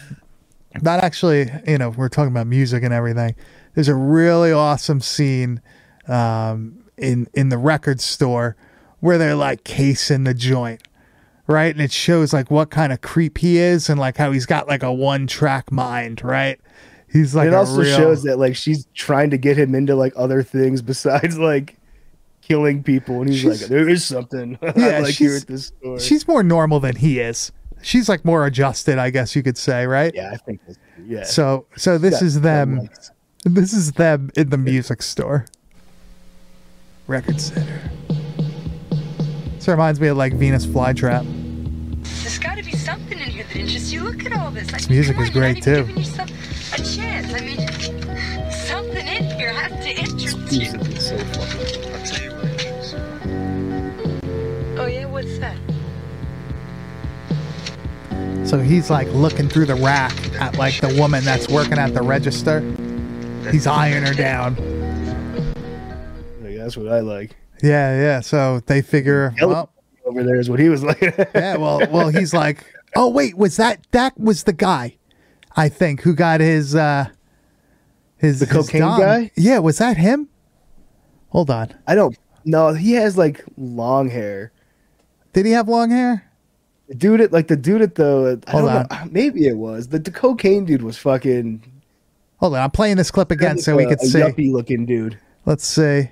[0.81, 3.35] that actually, you know, we're talking about music and everything.
[3.75, 5.61] There's a really awesome scene
[6.09, 8.57] um, in in the record store
[9.01, 10.83] where they're like casing the joint,
[11.47, 11.75] right?
[11.75, 14.69] And it shows like what kind of creep he is and like how he's got
[14.69, 16.61] like a one track mind, right?
[17.11, 20.13] He's like it also real- shows that like she's trying to get him into like
[20.17, 21.77] other things besides like
[22.41, 25.49] killing people, and he's She's- like, there is something I Yeah, like here she's- at
[25.49, 26.01] this store.
[26.01, 27.53] she's more normal than he is.
[27.83, 30.13] She's like more adjusted, I guess you could say, right?
[30.15, 30.61] yeah, I think
[31.05, 31.25] yeah.
[31.25, 32.89] So so this Got- is them.
[33.45, 35.47] This is them in the music store.
[37.09, 37.81] Record Center.
[39.57, 41.25] This reminds me of like Venus Flytrap.
[42.23, 44.03] There's got to be something in here that interests you.
[44.05, 44.73] Look at all this.
[44.73, 45.85] I mean, music come is on, you're not great, even too.
[45.87, 46.31] Giving yourself
[46.73, 47.35] a chance.
[47.35, 47.59] I mean,
[48.53, 50.81] something in here has to interest Music you.
[50.93, 51.93] is so fucking.
[51.93, 52.31] I'll tell you
[54.71, 54.81] what.
[54.81, 55.57] Oh yeah, what's that?
[58.45, 62.03] So he's like looking through the rack at like the woman that's working at the
[62.03, 62.61] register.
[63.51, 64.57] He's eyeing her down.
[66.43, 67.37] Like, that's what I like.
[67.63, 68.21] Yeah, yeah.
[68.21, 69.71] So they figure, well,
[70.05, 71.01] Over there is what he was like.
[71.35, 72.65] yeah, well, well, he's like,
[72.97, 74.97] oh wait, was that that was the guy?
[75.57, 77.07] I think who got his uh
[78.17, 79.31] his The his cocaine guy?
[79.37, 80.29] Yeah, was that him?
[81.29, 82.19] Hold on, I don't.
[82.45, 84.53] No, he has like long hair.
[85.33, 86.29] did he have long hair?
[86.93, 88.87] The dude at like the dude at the I Hold don't know.
[88.91, 91.63] Uh, maybe it was the, the cocaine dude was fucking
[92.37, 94.19] Hold on, I'm playing this clip again so we a, could uh, a see.
[94.19, 95.19] yuppie looking dude.
[95.47, 96.11] Let's see.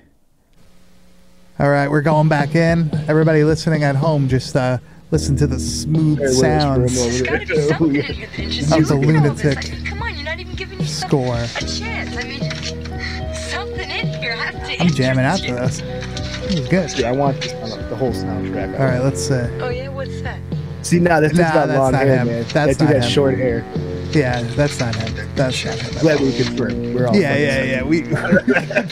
[1.58, 2.90] All right, we're going back in.
[3.08, 4.78] Everybody listening at home, just uh,
[5.10, 6.78] listen to the smooth There, wait, it's sounds.
[6.96, 7.38] room over There's there.
[7.38, 9.82] gotta be something in here that interests Of the Look at all lunatic this.
[9.88, 11.34] Come on, you're not even giving yourself score.
[11.34, 12.16] a chance.
[12.16, 15.90] I mean, something in here has to I'm jamming out interest to you.
[16.00, 16.48] this.
[16.48, 16.98] This is good.
[16.98, 18.80] Yeah, I want this on the whole soundtrack.
[18.80, 19.34] All right, let's see.
[19.34, 20.40] Oh yeah, what's that?
[20.82, 22.26] See now this dude's Nah, got that's long not hair, him.
[22.26, 22.42] man.
[22.44, 23.10] That's that dude not has him.
[23.10, 23.64] short hair.
[24.12, 25.28] Yeah, that's not him.
[25.36, 26.00] That's not him.
[26.00, 26.94] Glad we confirmed.
[26.94, 27.82] We're all Yeah, yeah, yeah.
[27.84, 28.02] We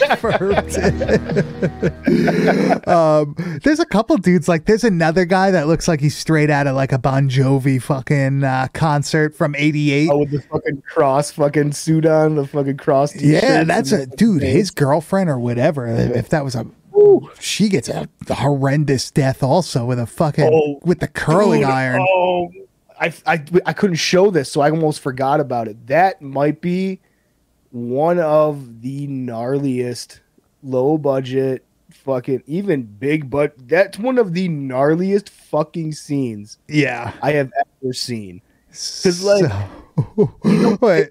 [0.07, 0.77] confirmed.
[2.87, 6.67] um, there's a couple dudes like there's another guy that looks like he's straight out
[6.67, 10.09] of like a Bon Jovi fucking uh, concert from '88.
[10.09, 13.15] Oh, with the fucking cross fucking suit on, the fucking cross.
[13.15, 14.41] yeah, t-shirts that's a dude.
[14.41, 15.87] His girlfriend or whatever.
[15.87, 16.65] If that was a,
[17.39, 22.05] she gets a horrendous death also with a fucking Oh, with the curling Dude, iron.
[22.07, 22.51] Oh,
[22.99, 25.87] I, I, I couldn't show this, so I almost forgot about it.
[25.87, 26.99] That might be
[27.71, 30.19] one of the gnarliest,
[30.63, 37.31] low budget, fucking even big, but that's one of the gnarliest fucking scenes Yeah, I
[37.33, 37.51] have
[37.83, 38.41] ever seen.
[38.69, 40.33] Cause like, So-
[40.81, 41.09] wait,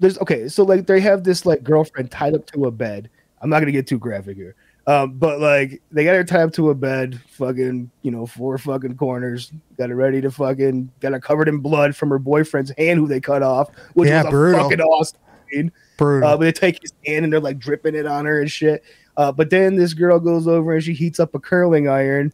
[0.00, 3.10] there's okay, so like they have this like girlfriend tied up to a bed.
[3.40, 4.54] I'm not gonna get too graphic here.
[4.86, 8.58] Um, but like they got her tied up to a bed, fucking, you know, four
[8.58, 12.70] fucking corners, got her ready to fucking got her covered in blood from her boyfriend's
[12.76, 14.62] hand who they cut off, which Yeah, was brutal.
[14.64, 15.18] fucking awesome
[15.50, 15.72] scene.
[15.96, 16.28] brutal.
[16.28, 18.84] Uh, but they take his hand and they're like dripping it on her and shit.
[19.16, 22.30] Uh, but then this girl goes over and she heats up a curling iron,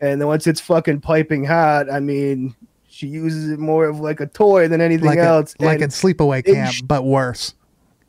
[0.00, 2.54] and then once it's fucking piping hot, I mean,
[2.86, 5.54] she uses it more of like a toy than anything like else.
[5.58, 7.54] a, like in sleepaway camp, but worse.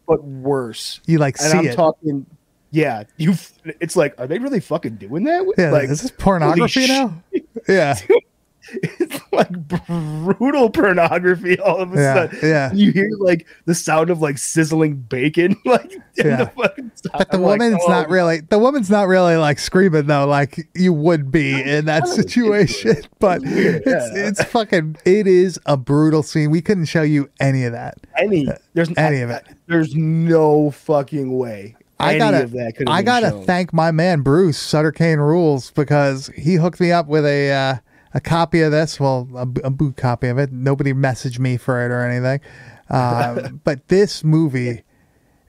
[0.08, 1.00] but worse.
[1.08, 1.76] You like And see I'm it.
[1.76, 2.26] talking,
[2.72, 3.34] yeah, you.
[3.80, 5.54] It's like, are they really fucking doing that?
[5.58, 7.14] yeah, like, is this pornography now?
[7.68, 7.98] Yeah,
[8.72, 11.60] it's like brutal pornography.
[11.60, 12.72] All of a Yeah, sudden, yeah.
[12.74, 16.36] you hear like the sound of like sizzling bacon, like in Yeah.
[16.38, 16.92] the fucking.
[17.14, 18.40] but the I'm like, woman's oh, not really.
[18.42, 22.96] The woman's not really like screaming though, like you would be in that situation.
[23.20, 24.98] But weird, it's it's fucking.
[25.06, 26.52] It is a brutal scene.
[26.52, 27.96] We couldn't show you any of that.
[28.18, 28.48] any.
[28.48, 29.46] Uh, there's Any of it.
[29.68, 31.76] There's no fucking way.
[32.00, 33.46] I gotta, of that could have I gotta shown.
[33.46, 37.76] thank my man Bruce Sutter Kane Rules because he hooked me up with a uh,
[38.14, 39.00] a copy of this.
[39.00, 40.52] Well, a, a boot copy of it.
[40.52, 42.42] Nobody messaged me for it or anything.
[42.90, 44.84] Um, but this movie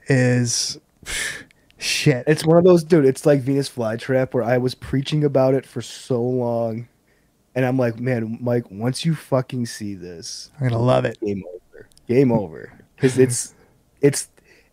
[0.07, 0.79] is
[1.77, 2.23] shit.
[2.27, 3.05] It's one of those, dude.
[3.05, 6.87] It's like Venus Flytrap, where I was preaching about it for so long,
[7.55, 11.19] and I'm like, man, Mike, once you fucking see this, I'm gonna love it.
[11.21, 13.53] game over, game over, because it's
[14.01, 14.29] it's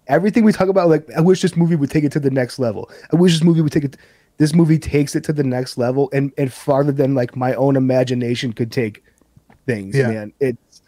[0.08, 0.88] everything we talk about.
[0.88, 2.90] Like, I wish this movie would take it to the next level.
[3.12, 3.96] I wish this movie would take it.
[4.38, 7.76] This movie takes it to the next level, and and farther than like my own
[7.76, 9.02] imagination could take
[9.66, 9.96] things.
[9.96, 10.08] Yeah.
[10.08, 10.82] Man, it's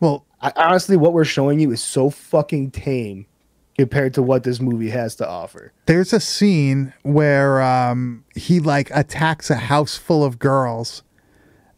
[0.00, 3.26] Well, I, honestly what we're showing you is so fucking tame
[3.76, 5.72] compared to what this movie has to offer.
[5.86, 11.04] there's a scene where um, he like attacks a house full of girls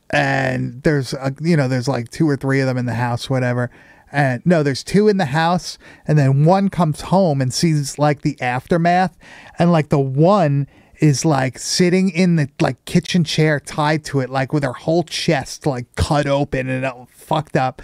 [0.08, 3.28] and there's a, you know there's like two or three of them in the house
[3.28, 3.70] whatever
[4.12, 8.22] and no there's two in the house and then one comes home and sees like
[8.22, 9.16] the aftermath
[9.58, 10.66] and like the one
[11.00, 15.02] is like sitting in the like kitchen chair tied to it like with her whole
[15.02, 17.82] chest like cut open and all fucked up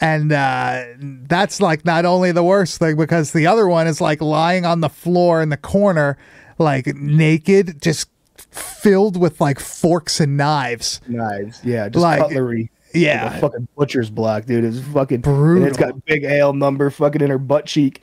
[0.00, 4.20] and uh, that's like not only the worst thing because the other one is like
[4.20, 6.18] lying on the floor in the corner,
[6.58, 11.00] like naked, just filled with like forks and knives.
[11.08, 12.70] Knives, yeah, just Like, cutlery.
[12.94, 13.24] Yeah.
[13.24, 14.64] like a fucking butcher's block, dude.
[14.64, 15.62] It's fucking Brutal.
[15.64, 18.02] And it's got Big Al number fucking in her butt cheek.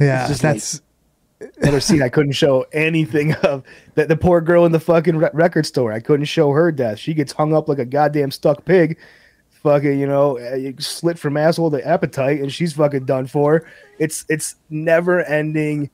[0.00, 0.80] Yeah, just that's
[1.60, 3.64] Another scene I couldn't show anything of.
[3.96, 5.92] That the poor girl in the fucking re- record store.
[5.92, 6.98] I couldn't show her death.
[7.00, 8.96] She gets hung up like a goddamn stuck pig.
[9.62, 13.68] Fucking, you know, uh, slit from asshole to appetite, and she's fucking done for.
[13.98, 15.90] It's it's never ending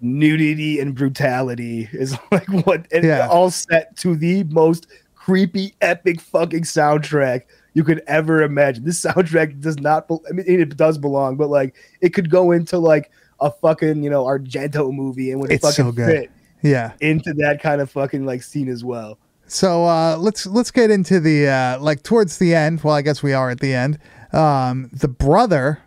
[0.00, 3.26] nudity and brutality is like what and Yeah.
[3.30, 7.42] all set to the most creepy epic fucking soundtrack
[7.74, 11.48] you could ever imagine this soundtrack does not bel- i mean it does belong but
[11.50, 13.10] like it could go into like
[13.40, 16.06] a fucking you know argento movie and would It's fucking so good.
[16.06, 16.30] fit
[16.62, 16.92] yeah.
[17.00, 21.20] into that kind of fucking like scene as well So uh, let's let's get into
[21.20, 22.82] the uh, like towards the end.
[22.82, 23.98] Well, I guess we are at the end.
[24.32, 25.80] Um, the brother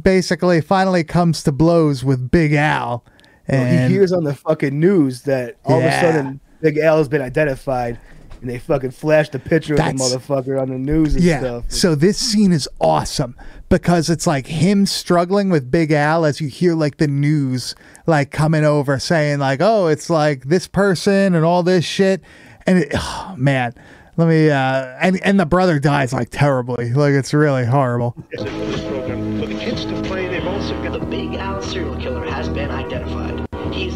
[0.00, 3.04] basically finally comes to blows with Big Al,
[3.48, 5.86] Well, and he hears on the fucking news that all Yeah.
[5.86, 7.98] of a sudden Big Al has been identified,
[8.40, 11.40] and they fucking flashed a picture of the motherfucker on the news and yeah.
[11.40, 11.64] stuff.
[11.68, 13.36] So this scene is awesome
[13.68, 17.74] because it's like him struggling with Big Al as you hear like the news
[18.06, 22.22] like coming over saying like, oh, it's like this person and all this shit,
[22.66, 23.74] and it, oh, man.
[24.16, 26.92] Let me uh and and the brother dies like terribly.
[26.92, 28.14] Like it's really horrible.
[28.30, 28.42] this
[28.82, 30.28] program for the kids to play.
[30.28, 33.39] They've also got The Big Al serial killer has been identified.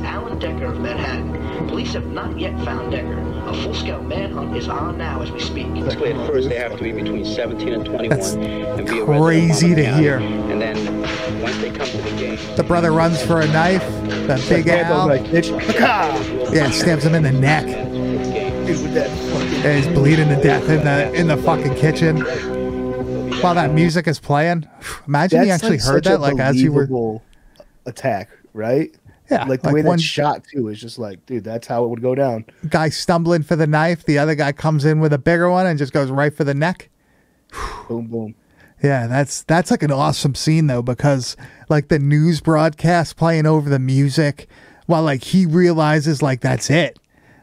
[0.04, 1.68] He Alan Decker of Manhattan.
[1.68, 3.18] Police have not yet found Decker.
[3.48, 5.72] A full-scale manhunt is on now as we speak.
[5.72, 9.74] Basically, at first they have to be between 17 and 21 That's and be crazy
[9.74, 10.18] to hear.
[10.18, 11.00] And then
[11.40, 13.82] once they come to the game, The brother runs for a knife.
[14.26, 16.54] The Big Rambo, Al, like, bitch, Paka!
[16.54, 17.64] yeah, stabs him in the neck.
[17.64, 22.20] Dude, with that fucking And he's bleeding to death in the in the fucking kitchen
[23.42, 24.66] while that music is playing.
[25.06, 26.86] Imagine you actually like heard that, like as you were.
[26.86, 27.22] believable
[27.86, 28.94] attack, right?
[29.30, 31.84] Yeah, like the like way one- that's shot too is just like, dude, that's how
[31.84, 32.44] it would go down.
[32.68, 34.04] Guy stumbling for the knife.
[34.04, 36.52] The other guy comes in with a bigger one and just goes right for the
[36.54, 36.90] neck.
[37.88, 38.34] Boom, boom.
[38.82, 41.36] Yeah, that's that's like an awesome scene though because
[41.70, 44.46] like the news broadcast playing over the music
[44.86, 46.98] while like he realizes like that's it.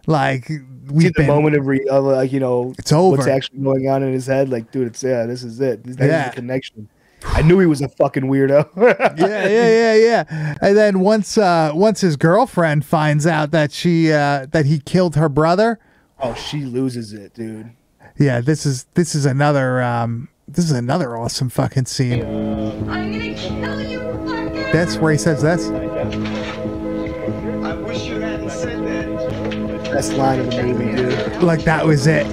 [0.05, 0.49] Like
[0.91, 3.17] we've the been moment of re- of uh, like you know It's over.
[3.17, 4.49] what's actually going on in his head.
[4.49, 5.83] Like, dude, it's yeah, this is it.
[5.83, 6.29] This, that is Yeah.
[6.29, 6.89] the connection.
[7.23, 8.67] I knew he was a fucking weirdo.
[9.17, 10.55] yeah, yeah, yeah, yeah.
[10.61, 15.15] And then once uh once his girlfriend finds out that she uh that he killed
[15.15, 15.79] her brother,
[16.19, 17.71] oh, she loses it, dude.
[18.17, 22.23] yeah, this is this is another um this is another awesome fucking scene.
[22.25, 24.71] I'm gonna kill you, fucker.
[24.73, 25.67] That's where he says this.
[25.69, 29.83] I wish you hadn't said that.
[29.91, 31.43] Best line of the movie, dude.
[31.43, 32.25] Like that was it.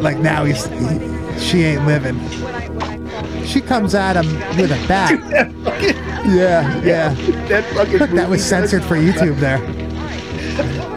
[0.00, 2.18] Like now he's he- she ain't living.
[3.46, 4.26] She comes at him
[4.56, 5.18] with a bat.
[6.20, 7.14] Yeah, yeah.
[7.48, 9.56] That fucking that was censored for YouTube there.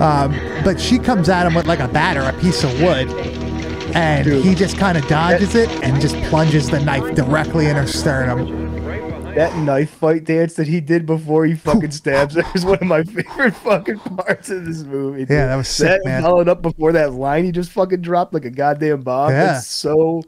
[0.04, 0.32] Um,
[0.66, 3.08] but she comes at him with like a bat or a piece of wood,
[3.96, 4.44] and Dude.
[4.44, 8.74] he just kind of dodges it and just plunges the knife directly in her sternum.
[9.34, 12.84] That knife fight dance that he did before he fucking stabs her is one of
[12.88, 15.22] my favorite fucking parts of this movie.
[15.22, 15.30] dude.
[15.32, 16.22] Yeah, that was sick, That man.
[16.22, 19.32] followed up before that line he just fucking dropped like a goddamn bomb.
[19.32, 19.58] Yeah.
[19.58, 20.22] It's so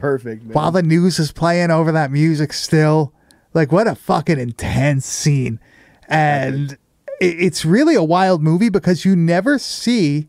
[0.00, 0.52] perfect, man.
[0.52, 3.12] While the news is playing over that music still,
[3.54, 5.60] like what a fucking intense scene,
[6.08, 6.72] and
[7.20, 10.28] it, it's really a wild movie because you never see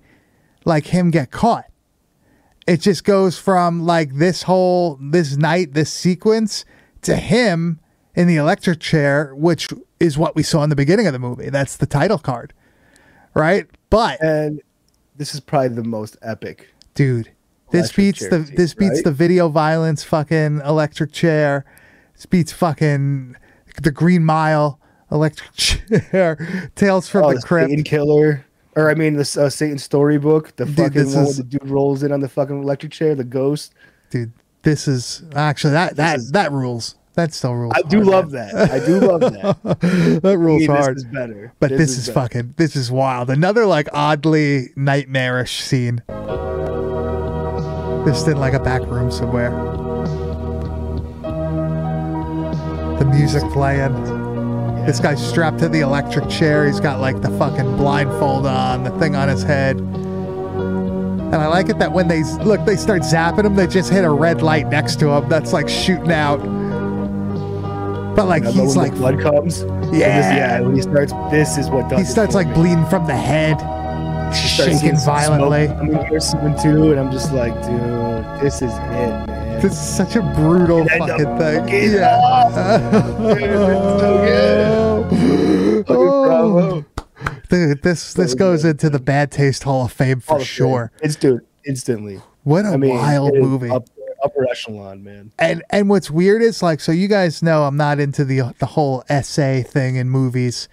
[0.65, 1.65] like him get caught.
[2.67, 6.65] It just goes from like this whole this night this sequence
[7.01, 7.79] to him
[8.15, 11.49] in the electric chair, which is what we saw in the beginning of the movie.
[11.49, 12.53] That's the title card,
[13.33, 13.67] right?
[13.89, 14.61] But and
[15.15, 16.67] this is probably the most epic.
[16.93, 17.31] dude,
[17.71, 19.03] this beats the this beats right?
[19.05, 21.65] the video violence fucking electric chair.
[22.15, 23.35] This beats fucking
[23.81, 24.79] the Green Mile
[25.11, 26.71] electric chair.
[26.75, 27.69] Tales from Oh, the the Crypt.
[27.69, 28.45] Satan Killer.
[28.75, 31.57] Or I mean the uh, Satan storybook, the Dude, fucking this one is- where the
[31.59, 33.73] dude rolls in on the fucking electric chair, the ghost.
[34.11, 34.31] Dude,
[34.61, 36.95] this is actually that that is- that rules.
[37.15, 37.73] That still rules.
[37.75, 38.55] I do hard, love man.
[38.55, 38.71] that.
[38.71, 40.21] I do love that.
[40.23, 40.95] that rules This hard.
[40.95, 41.51] is better.
[41.59, 42.13] But this, is, better.
[42.21, 43.29] fucking this is wild.
[43.29, 46.01] Another like oddly nightmarish scene.
[48.05, 49.51] This in like a back room somewhere.
[52.97, 53.93] The music playing.
[54.85, 56.65] This guy's strapped to the electric chair.
[56.65, 59.77] He's got like the fucking blindfold on, the thing on his head.
[59.79, 64.03] And I like it that when they look, they start zapping him, they just hit
[64.03, 66.37] a red light next to him that's like shooting out.
[68.15, 69.61] But like Remember he's when like the blood comes.
[69.61, 70.35] And this- Yeah.
[70.35, 70.59] yeah.
[70.61, 71.99] When he starts, this is what does.
[71.99, 72.53] he starts like me.
[72.55, 73.57] bleeding from the head,
[74.33, 75.67] She starts shaking seeing violently.
[75.67, 76.19] I'm in here
[76.61, 79.61] too, and I'm just like, dude, this is it, man.
[79.61, 81.91] This is such a brutal And fucking thing.
[81.93, 83.11] Yeah.
[83.35, 85.85] Dude, it's so good.
[85.87, 86.85] Oh.
[87.49, 90.45] Dude, this this goes into the Bad Taste Hall of Fame for Fame.
[90.45, 90.91] sure.
[91.01, 92.21] It's dude, instantly.
[92.43, 93.69] What a I mean, wild movie.
[93.69, 93.87] Up,
[94.23, 95.31] upper echelon, man.
[95.37, 98.65] And and what's weird is like so you guys know I'm not into the the
[98.67, 100.69] whole essay thing in movies.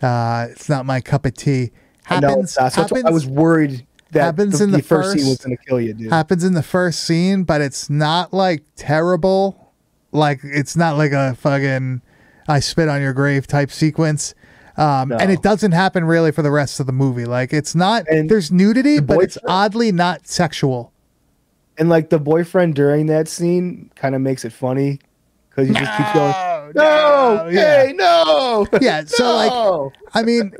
[0.00, 1.72] Uh, it's not my cup of tea.
[2.10, 5.38] I know, Happens, happens, I was worried that happens the, in the first, scene was
[5.38, 6.10] going to kill you, dude.
[6.10, 9.72] happens in the first scene, but it's not like terrible.
[10.12, 12.00] Like it's not like a fucking
[12.48, 14.34] I spit on your grave type sequence.
[14.78, 17.24] Um, and it doesn't happen really for the rest of the movie.
[17.26, 20.92] Like it's not And there's nudity, the but it's oddly not sexual.
[21.78, 25.00] and like the boyfriend during that scene kind of makes it funny
[25.50, 26.32] because you just keep going,
[26.76, 27.84] no, no, yeah.
[27.86, 29.92] hey, no, Yeah, so, like.
[30.14, 30.52] I mean,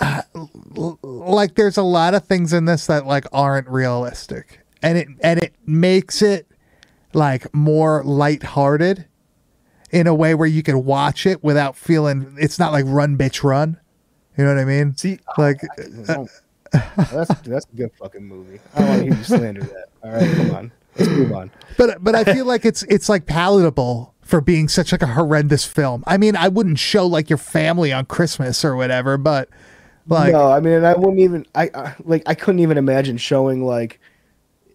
[1.02, 5.42] like there's a lot of things in this that like aren't realistic and it and
[5.42, 6.46] it makes it
[7.12, 9.06] like more lighthearted
[9.90, 13.42] in a way where you can watch it without feeling it's not like run bitch
[13.42, 13.78] run
[14.38, 15.60] you know what i mean See, like
[16.08, 16.24] I- uh,
[17.12, 18.58] that's that's a good fucking movie.
[18.74, 19.84] I don't want to hear you slander that.
[20.02, 21.50] All right, come on, let's move on.
[21.76, 25.66] but but i feel like it's it's like palatable for being such like a horrendous
[25.66, 29.50] film i mean i wouldn't show like your family on christmas or whatever but
[30.06, 31.46] like no, I mean, I wouldn't even.
[31.54, 32.22] I, I like.
[32.26, 34.00] I couldn't even imagine showing like.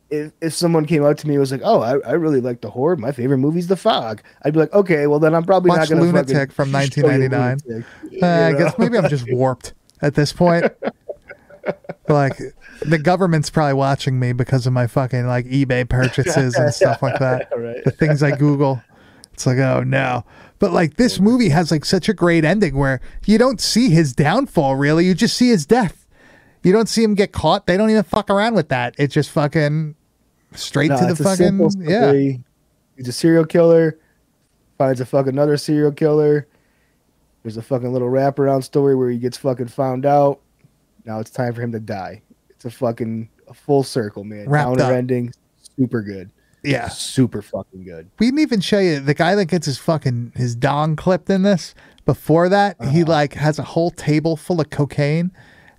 [0.09, 2.61] If, if someone came up to me and was like, "Oh, I, I really like
[2.61, 2.97] the Horde.
[2.97, 5.89] My favorite movie's The Fog," I'd be like, "Okay, well then I'm probably Watch not
[5.89, 7.83] going to Lunatic from 1999.
[8.23, 10.65] Uh, I guess maybe I'm just warped at this point.
[12.07, 12.37] like
[12.81, 17.19] the government's probably watching me because of my fucking like eBay purchases and stuff like
[17.19, 17.51] that.
[17.57, 17.83] Right.
[17.83, 18.81] The things I Google.
[19.33, 20.23] It's like, oh no.
[20.59, 24.13] But like this movie has like such a great ending where you don't see his
[24.13, 25.05] downfall really.
[25.05, 26.07] You just see his death.
[26.63, 27.67] You don't see him get caught.
[27.67, 28.95] They don't even fuck around with that.
[28.97, 29.95] It's just fucking
[30.53, 32.11] straight No, to the fucking yeah.
[32.95, 33.99] He's a serial killer.
[34.77, 36.47] Finds a fucking another serial killer.
[37.43, 40.41] There's a fucking little wraparound story where he gets fucking found out.
[41.05, 42.21] Now it's time for him to die.
[42.49, 44.49] It's a fucking a full circle, man.
[44.49, 44.91] Wrapped Counter up.
[44.91, 45.33] ending,
[45.77, 46.29] super good.
[46.67, 46.89] Yeah.
[46.89, 48.09] super fucking good.
[48.19, 51.43] we didn't even show you the guy that gets his fucking his dong clipped in
[51.43, 51.73] this.
[52.05, 53.11] Before that, he Uh-huh.
[53.11, 55.31] like has a whole table full of cocaine,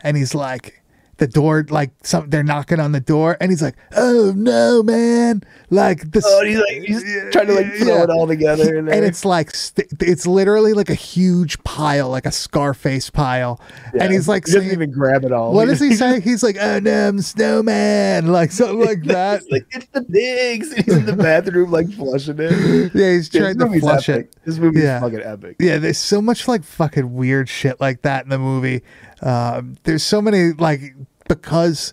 [0.02, 0.77] and he's like
[1.18, 5.42] the door like some they're knocking on the door, and he's like, "Oh no, man!"
[5.70, 6.24] Like this.
[6.26, 7.02] Oh, he's like he's
[7.32, 8.02] trying to like throw Yeah.
[8.04, 12.30] it all together, and it's like st- it's literally like a huge pile, like a
[12.32, 13.60] Scarface pile,
[13.98, 15.52] and he's like, he doesn't saying- even grab it all.
[15.52, 19.42] "What does he say?" He's like, "Oh no, I'm snowman," like something like that.
[19.42, 20.72] He's like it's the pigs.
[20.72, 22.92] And he's in the bathroom like flushing it.
[22.94, 24.26] Yeah, he's Yeah, trying to flush epic.
[24.36, 24.44] it.
[24.44, 25.00] This movie's Yeah.
[25.00, 25.56] fucking epic.
[25.58, 28.82] Yeah, there's so much like fucking weird shit like that in the movie.
[29.20, 30.94] Um, there's so many like
[31.28, 31.92] because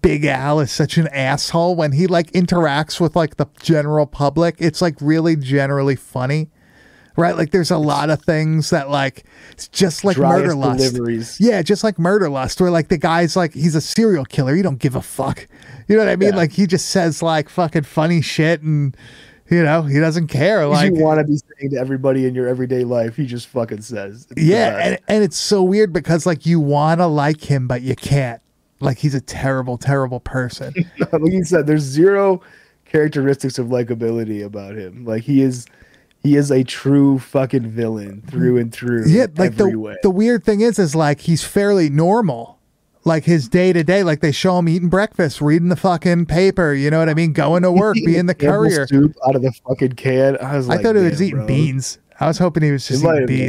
[0.00, 4.56] Big Al is such an asshole when he like interacts with like the general public.
[4.58, 6.48] It's like really generally funny,
[7.16, 7.36] right?
[7.36, 10.78] Like there's a lot of things that like it's just like Driest Murderlust.
[10.78, 11.38] deliveries.
[11.38, 14.54] Yeah, just like Murderlust, where like the guy's like he's a serial killer.
[14.54, 15.46] You don't give a fuck.
[15.86, 16.30] You know what I mean?
[16.30, 16.36] Yeah.
[16.36, 18.96] Like he just says like fucking funny shit and.
[19.50, 20.66] You know, he doesn't care.
[20.66, 23.82] Like, you want to be saying to everybody in your everyday life, he just fucking
[23.82, 24.26] says.
[24.30, 27.82] It's Yeah, and, and it's so weird because like you want to like him, but
[27.82, 28.40] you can't.
[28.80, 30.74] Like he's a terrible, terrible person.
[31.12, 32.40] like you said, there's zero
[32.84, 35.04] characteristics of likability about him.
[35.04, 35.66] Like he is,
[36.22, 39.06] he is a true fucking villain through and through.
[39.08, 39.96] yeah, like the way.
[40.02, 42.58] the weird thing is, is like he's fairly normal.
[43.06, 46.72] Like his day to day, like they show him eating breakfast, reading the fucking paper.
[46.72, 47.34] You know what I mean?
[47.34, 48.86] Going to work, being the courier.
[48.86, 50.38] soup out of the fucking can.
[50.38, 51.98] I was I like, thought he was "Damn, eating bro." beans.
[52.18, 53.46] I was hoping he was just It eating have been.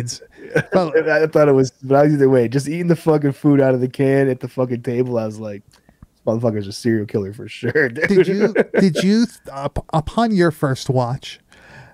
[0.71, 3.61] But I thought it was, but I was either way, just eating the fucking food
[3.61, 5.17] out of the can at the fucking table.
[5.17, 7.89] I was like, this motherfucker's a serial killer for sure.
[7.89, 8.07] Dude.
[8.07, 11.39] did you did you up, upon your first watch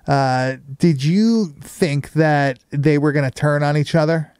[0.08, 4.32] uh did you think that they were going to turn on each other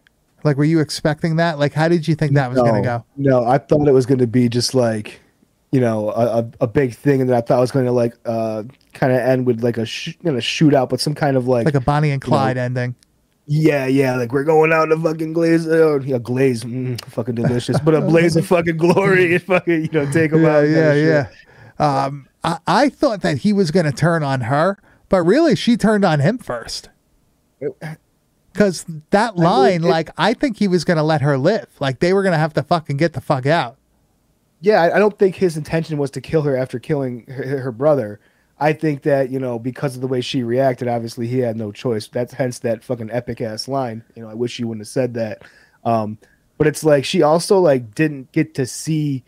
[0.42, 2.88] like were you expecting that like how did you think that was no, going to
[2.88, 5.20] go No, I thought it was going to be just like,
[5.70, 8.64] you know, a, a, big thing, and I thought it was going to like uh
[8.92, 11.64] kind of end with like a sh- you know, shootout, but some kind of like,
[11.64, 12.94] like a bonnie and you know, clyde ending
[13.46, 17.34] yeah, yeah, like we're going out in the fucking glaze, uh, yeah, glaze, mm, fucking
[17.34, 20.62] delicious, but a blaze of fucking glory and fucking you know take them yeah out.
[20.68, 21.26] yeah yeah
[21.78, 24.78] um I, I thought that he was going to turn on her
[25.08, 26.88] but really she turned on him first
[28.52, 32.00] because that line it- like i think he was going to let her live like
[32.00, 33.76] they were going to have to fucking get the fuck out
[34.60, 37.72] Yeah, I, I don't think his intention was to kill her after killing her, her
[37.72, 38.20] brother.
[38.62, 41.72] I think that you know because of the way she reacted, obviously he had no
[41.72, 42.06] choice.
[42.06, 44.04] That's hence that fucking epic ass line.
[44.14, 45.42] You know, I wish you wouldn't have said that.
[45.84, 46.16] Um,
[46.58, 49.24] but it's like she also like didn't get to see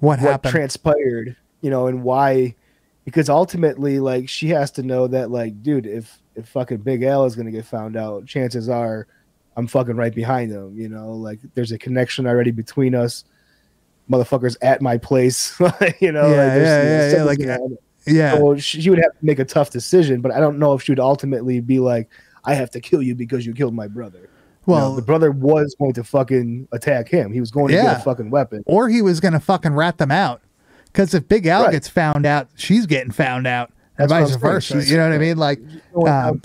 [0.00, 2.56] what what happened transpired, you know, and why.
[3.04, 7.26] Because ultimately, like she has to know that, like, dude, if if fucking Big Al
[7.26, 9.06] is gonna get found out, chances are
[9.56, 10.76] I'm fucking right behind him.
[10.76, 13.22] You know, like there's a connection already between us.
[14.10, 15.56] Motherfuckers at my place,
[16.00, 16.28] you know.
[16.28, 17.38] Yeah, like, yeah, yeah, yeah, like.
[18.06, 20.82] Yeah So she, would have to make a tough decision, but I don't know if
[20.82, 22.08] she would ultimately be like,
[22.44, 24.20] "I have to kill you because you killed my brother."
[24.66, 27.32] You know, well the brother was going to fucking attack him.
[27.32, 27.82] He was going to Yeah.
[27.84, 28.62] get a fucking weapon.
[28.66, 30.42] or he was going to fucking rat them out.
[30.86, 31.72] Because if Big Al Right.
[31.72, 34.82] gets found out, she's getting found out, and That's vice versa.
[34.84, 35.36] You know what I mean?
[35.36, 35.60] Like,
[36.06, 36.40] um,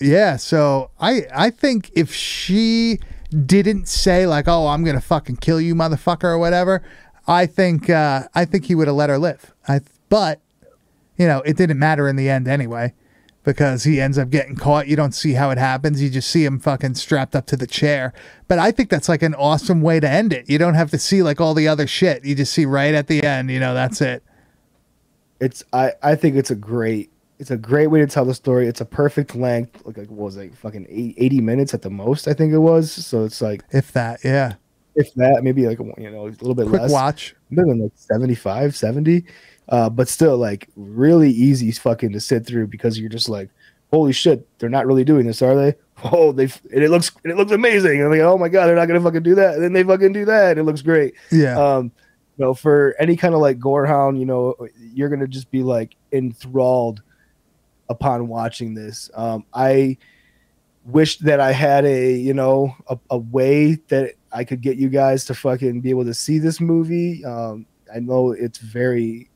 [0.00, 0.36] yeah.
[0.36, 2.98] So I I think if she
[3.46, 6.82] didn't say like, "Oh, I'm gonna fucking kill you, motherfucker," or whatever,
[7.26, 9.52] I think uh, I think he would have let her live.
[9.68, 10.40] I but
[11.20, 12.92] you know it didn't matter in the end anyway.
[13.42, 14.86] because he ends up getting caught.
[14.86, 16.02] You don't see how it happens.
[16.02, 18.12] You just see him fucking strapped up to the chair.
[18.48, 20.50] But I think that's like an awesome way to end it.
[20.50, 22.22] You don't have to see like all the other shit.
[22.24, 24.22] You just see right at the end, you know, that's it.
[25.40, 28.66] It's I I think it's a great it's a great way to tell the story.
[28.68, 29.86] It's a perfect length.
[29.86, 30.54] Like, like what was it?
[30.54, 32.92] Fucking 80 minutes at the most, I think it was.
[32.92, 34.54] So it's like If that, yeah.
[34.94, 36.90] if that, maybe like you know a little bit Quick less.
[36.92, 37.34] watch.
[37.50, 39.24] maybe like 75, 70.
[39.70, 43.48] Uh, but still like really easy fucking to sit through because you're just like,
[43.92, 45.74] holy shit, they're not really doing this, are they?
[46.02, 47.98] Oh, they and it looks and it looks amazing.
[47.98, 49.56] And I'm like, oh my god, they're not gonna fucking do that.
[49.56, 50.52] And then they fucking do that.
[50.52, 51.12] And it looks great.
[51.30, 51.58] Yeah.
[51.58, 51.92] Um,
[52.38, 55.96] you know, for any kind of like gorehound, you know, you're gonna just be like
[56.10, 57.02] enthralled
[57.90, 59.10] upon watching this.
[59.12, 59.98] Um, I
[60.86, 64.88] wish that I had a you know a, a way that I could get you
[64.88, 67.22] guys to fucking be able to see this movie.
[67.26, 69.29] Um, I know it's very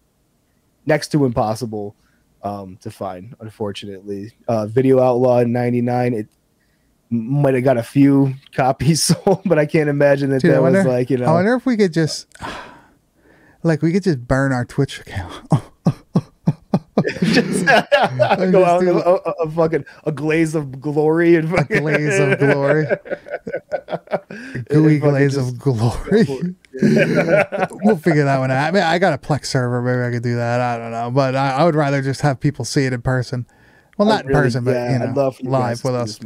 [0.87, 1.95] next to impossible
[2.43, 4.33] um, to find, unfortunately.
[4.49, 6.29] Uh, Video Outlaw in '99, it
[7.11, 10.87] might have got a few copies sold, but I can't imagine that Dude, that was
[10.87, 11.27] like you know.
[11.27, 12.27] I wonder if we could just,
[13.63, 15.33] like, we could just burn our Twitch account.
[17.23, 21.81] just go out do a, a, a fucking a glaze of glory and fucking a
[21.81, 22.87] glaze of glory,
[24.71, 26.55] gooey glaze just- of glory.
[27.83, 28.69] we'll figure that one out.
[28.69, 29.81] I mean, I got a Plex server.
[29.83, 30.61] Maybe I could do that.
[30.61, 33.47] I don't know, but I, I would rather just have people see it in person.
[33.97, 36.19] Well, not in person, but yeah, you know, you live with us.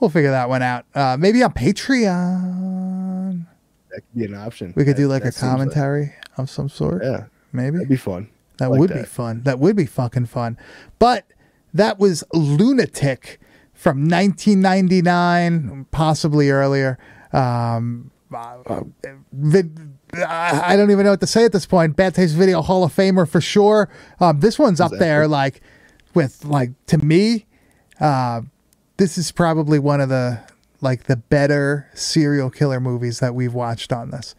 [0.00, 0.86] We'll figure that one out.
[0.94, 3.44] Uh, maybe on Patreon,
[3.90, 4.72] That could be an option.
[4.76, 7.02] we could That- do like a that commentary of some sort.
[7.04, 8.28] yeah, Maybe that'd be fun.
[8.58, 9.42] That like would be fun.
[9.44, 10.56] That would be fucking fun.
[10.98, 11.26] But
[11.74, 13.40] that was Lunatic
[13.72, 16.98] from 1999, possibly earlier.
[17.32, 18.80] Um, I
[20.14, 21.96] I don't even know what to say at this point.
[21.96, 23.88] Bad Taste Video Hall of Famer for sure.
[24.20, 25.60] Um, this one's up there, like
[26.14, 27.46] with like to me.
[28.00, 28.42] Uh,
[28.96, 30.40] this is probably one of the
[30.80, 34.34] like the better serial killer movies that we've watched on this.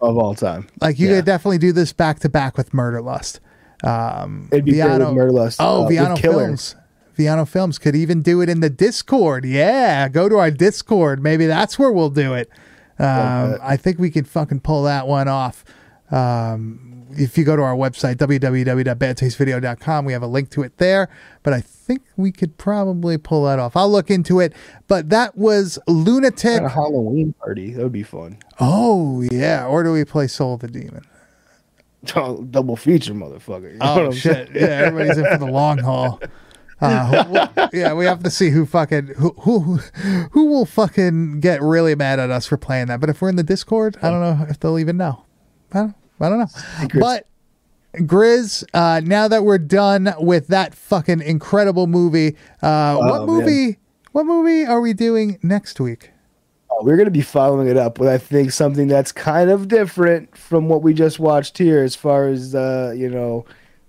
[0.00, 0.68] of all time.
[0.80, 1.16] Like you Yeah.
[1.16, 3.40] could definitely do this back to back with Murderlust.
[3.84, 6.76] Um, It'd be with Murderlust, Oh, uh, Viano Films.
[7.16, 9.44] Viano Films could even do it in the Discord.
[9.46, 11.22] Yeah, go to our Discord.
[11.22, 12.50] Maybe that's where we'll do it.
[12.98, 13.58] Um.
[13.62, 15.64] I think we could fucking pull that one off.
[16.10, 21.08] Um, if you go to our website, www.badtastevideo.com, we have a link to it there.
[21.42, 23.76] But I think we could probably pull that off.
[23.76, 24.52] I'll look into it.
[24.88, 26.62] But that was Lunatic.
[26.62, 27.72] a Halloween party.
[27.72, 28.38] That would be fun.
[28.60, 29.66] Oh, yeah.
[29.66, 31.04] Or do we play Soul of the Demon?
[32.04, 33.72] Double feature, motherfucker.
[33.72, 34.48] You know what Oh I'm shit!
[34.48, 34.50] saying?
[34.54, 36.20] Yeah, everybody's in for the long haul.
[36.80, 39.76] Uh, who- yeah, we have to see who fucking who who
[40.32, 43.00] who will fucking get really mad at us for playing that.
[43.00, 45.24] But if we're in the Discord, I don't know if they'll even know.
[45.72, 46.46] I don't, I don't know.
[46.80, 47.00] Secrets.
[47.04, 47.26] But
[48.06, 53.36] Grizz, uh, now that we're done with that fucking incredible movie, uh, what Oh, man.
[53.46, 53.78] movie?
[54.12, 56.10] What movie are we doing next week?
[56.70, 59.68] Oh, we're going to be following it up with, I think, something that's kind of
[59.68, 63.44] different from what we just watched here, as far as, uh, you know,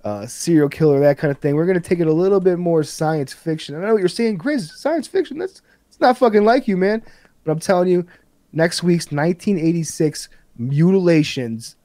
[0.07, 1.55] uh, serial killer, that kind of thing.
[1.55, 3.75] We're to take it a little bit more science fiction.
[3.75, 5.37] I know what you're saying, Grizz, science fiction.
[5.37, 7.03] That's it's not fucking like you, man.
[7.43, 8.05] But I'm telling you,
[8.53, 11.75] next week's 1986 Mutilations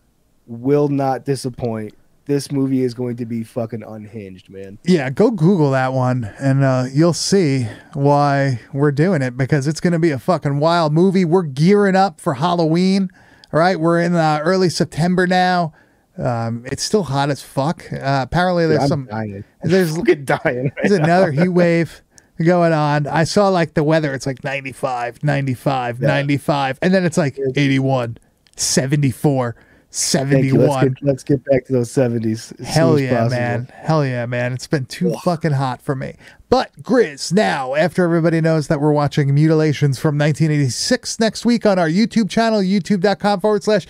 [0.47, 1.95] will not disappoint.
[2.25, 4.79] This movie is going to be fucking unhinged, man.
[4.85, 9.81] Yeah, go Google that one and uh, you'll see why we're doing it because it's
[9.81, 11.25] going to be a fucking wild movie.
[11.25, 13.11] We're gearing up for Halloween.
[13.53, 15.75] All right, we're in uh, early September now.
[16.19, 17.91] Um, it's still hot as fuck.
[17.93, 19.45] Uh, apparently, there's I'm some dying.
[19.65, 20.65] I'm there's dying.
[20.65, 21.05] Right there's now.
[21.05, 22.03] another heat wave
[22.43, 23.07] going on.
[23.07, 24.13] I saw like the weather.
[24.15, 26.79] It's like 95, 95, 95.
[26.83, 28.19] And then it's like 81,
[28.57, 29.57] 74,
[29.93, 30.59] Thank you.
[30.59, 30.89] Let's 71.
[30.89, 32.59] get, let's get back to those 70s.
[32.65, 33.69] Hell yeah, man.
[33.75, 34.55] Hell yeah, man.
[34.55, 36.15] It's been too fucking hot for me.
[36.53, 41.79] But Grizz, now, after everybody knows that we're watching Mutilations from 1986 next week on
[41.79, 43.87] our YouTube channel, youtube.com forward slash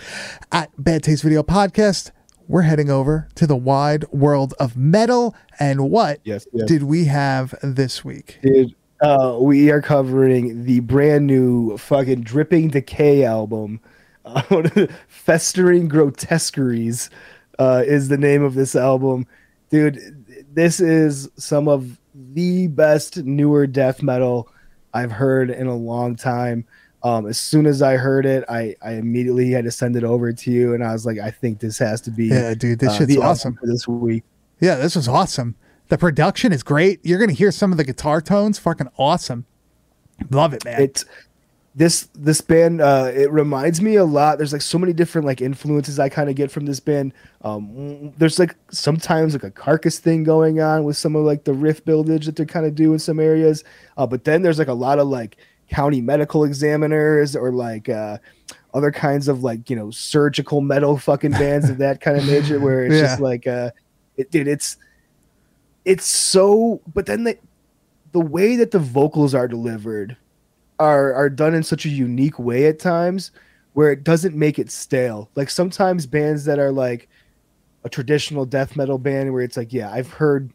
[0.52, 2.12] at Bad Taste Video Podcast,
[2.46, 5.34] we're heading over to the wide world of metal.
[5.58, 6.68] And what Yes, yes.
[6.68, 8.38] did we have this week?
[8.44, 13.80] Dude, uh, we are covering the brand new fucking Dripping Decay album.
[14.24, 17.10] Uh, Festering Grotesqueries
[17.58, 19.26] uh, is the name of this album.
[19.68, 21.98] Dude, this is some of
[22.34, 24.48] the best newer death metal
[24.94, 26.66] I've heard in a long time.
[27.04, 30.32] Um, as soon as I heard it, I, I immediately had to send it over
[30.32, 32.90] to you, and I was like, I think this has to be Yeah, dude, this
[32.90, 33.56] uh, shit's awesome.
[33.56, 34.22] for this week.
[34.60, 35.56] Yeah, this was awesome.
[35.88, 37.00] The production is great.
[37.02, 38.58] You're going to hear some of the guitar tones.
[38.60, 39.46] Fucking awesome.
[40.30, 40.80] Love it, man.
[40.80, 41.04] it's
[41.74, 44.36] this this band uh it reminds me a lot.
[44.36, 47.14] There's like so many different like influences i kind of get from this band.
[47.42, 51.54] Um there's like sometimes like a carcass thing going on with some of like the
[51.54, 53.64] riff buildage that they kind of do in some areas.
[53.96, 55.38] Uh but then there's like a lot of like
[55.70, 58.18] county medical examiners or like uh
[58.74, 62.60] other kinds of like you know surgical metal fucking bands of that kind of nature
[62.60, 63.70] where it's just like uh
[64.18, 64.76] it, dude it's
[65.86, 67.38] it's so but then the
[68.12, 70.16] the way that the vocals are delivered
[70.82, 73.30] are are done in such a unique way at times
[73.74, 75.30] where it doesn't make it stale.
[75.34, 77.08] Like sometimes bands that are like
[77.84, 80.52] a traditional death metal band where it's like, yeah, I've heard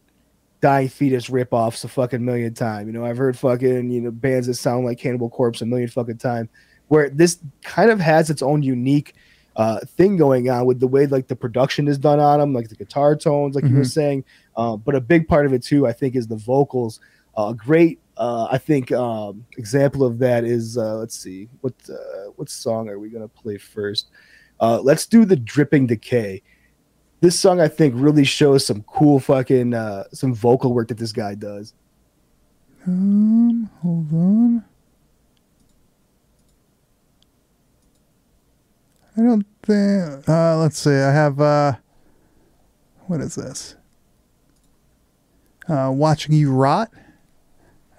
[0.62, 2.88] Dying Fetus rip offs a fucking million time.
[2.88, 5.90] You know, I've heard fucking, you know, bands that sound like Cannibal Corpse a million
[5.90, 6.50] fucking time.
[6.90, 9.14] Where this kind of has its own unique
[9.56, 12.70] uh, thing going on with the way like the production is done on them, like
[12.70, 13.92] the guitar tones, like you were Mhm.
[13.92, 14.24] saying.
[14.56, 17.00] Uh, but a big part of it too, I think, is the vocals.
[17.38, 22.32] A great, uh, I think, um, example of that is uh, let's see, what uh,
[22.36, 24.08] what song are we gonna play first?
[24.60, 26.42] Uh, let's do the Dripping Decay.
[27.20, 31.12] This song, I think, really shows some cool fucking uh, some vocal work that this
[31.12, 31.74] guy does.
[32.86, 34.66] Um, hold on.
[39.18, 40.30] I don't think.
[40.30, 40.92] Uh, let's see.
[40.92, 41.40] I have.
[41.42, 41.74] Uh,
[43.08, 43.76] what is this?
[45.68, 46.92] Uh, watching you rot.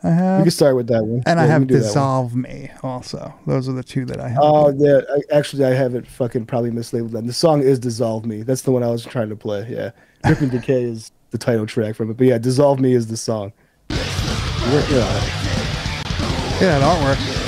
[0.08, 3.34] I You can start with that one, and Yeah, I have dissolve me also.
[3.46, 4.38] Those are the two that I have.
[4.40, 7.10] Oh yeah, I, actually I have it fucking probably mislabeled.
[7.10, 9.66] Then the song is "Dissolve Me." That's the one I was trying to play.
[9.68, 9.90] Yeah,
[10.24, 12.16] "Dripping Decay" is the title track from it.
[12.16, 13.52] But yeah, "Dissolve Me" is the song.
[13.90, 15.32] Working on it.
[16.60, 17.38] Yeah, that artwork.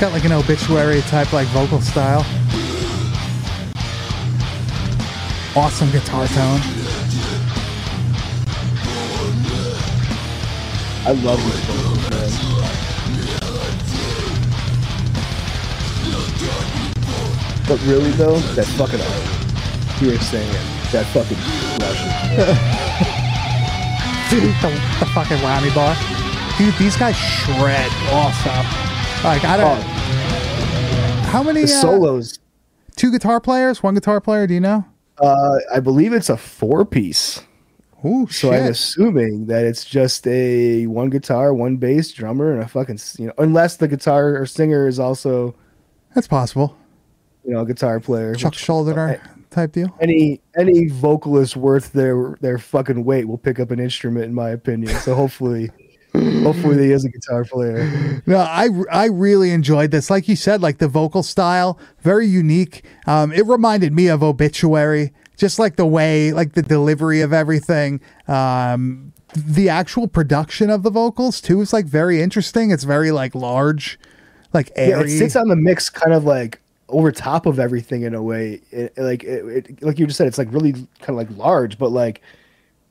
[0.00, 2.24] Got like an obituary type like vocal style.
[5.56, 6.77] Awesome guitar tone.
[11.08, 12.28] I love this vocals, man.
[17.66, 20.02] But really though, that fucking art.
[20.02, 20.60] You were saying it.
[20.92, 21.38] That fucking
[21.80, 22.12] Russian.
[24.42, 24.68] Dude, the,
[25.00, 25.96] the fucking whammy bar.
[26.58, 28.66] Dude, these guys shred awesome.
[29.24, 29.80] Like I don't.
[31.30, 31.64] How many.
[31.64, 32.38] The uh, solos.
[32.96, 34.46] Two guitar players, one guitar player.
[34.46, 34.84] Do you know?
[35.16, 37.40] Uh, I believe it's a four piece.
[38.04, 38.62] Ooh, So shit.
[38.62, 43.26] I'm assuming that it's just a one guitar, one bass, drummer, and a fucking you
[43.26, 45.54] know, unless the guitar or singer is also
[46.14, 46.76] That's possible.
[47.44, 48.34] you know a guitar player.
[48.34, 49.20] Chuck Schuldiner
[49.50, 49.96] type deal.
[50.00, 54.50] Any any vocalist worth their their fucking weight will pick up an instrument, in my
[54.50, 54.94] opinion.
[55.00, 55.70] So hopefully,
[56.14, 58.22] hopefully he is a guitar player.
[58.26, 60.10] No, I I really enjoyed this.
[60.10, 62.84] Like you said, like the vocal style, very unique.
[63.06, 68.00] Um, it reminded me of Obituary, just like the way, like the delivery of everything.
[68.26, 72.70] Um, the actual production of the vocals too is like very interesting.
[72.70, 73.98] It's very like large,
[74.52, 78.14] like Yeah, it sits on the mix, kind of like over top of everything in
[78.14, 78.60] a way.
[78.70, 81.78] It, like it, it, like you just said, it's like really kind of like large,
[81.78, 82.20] but like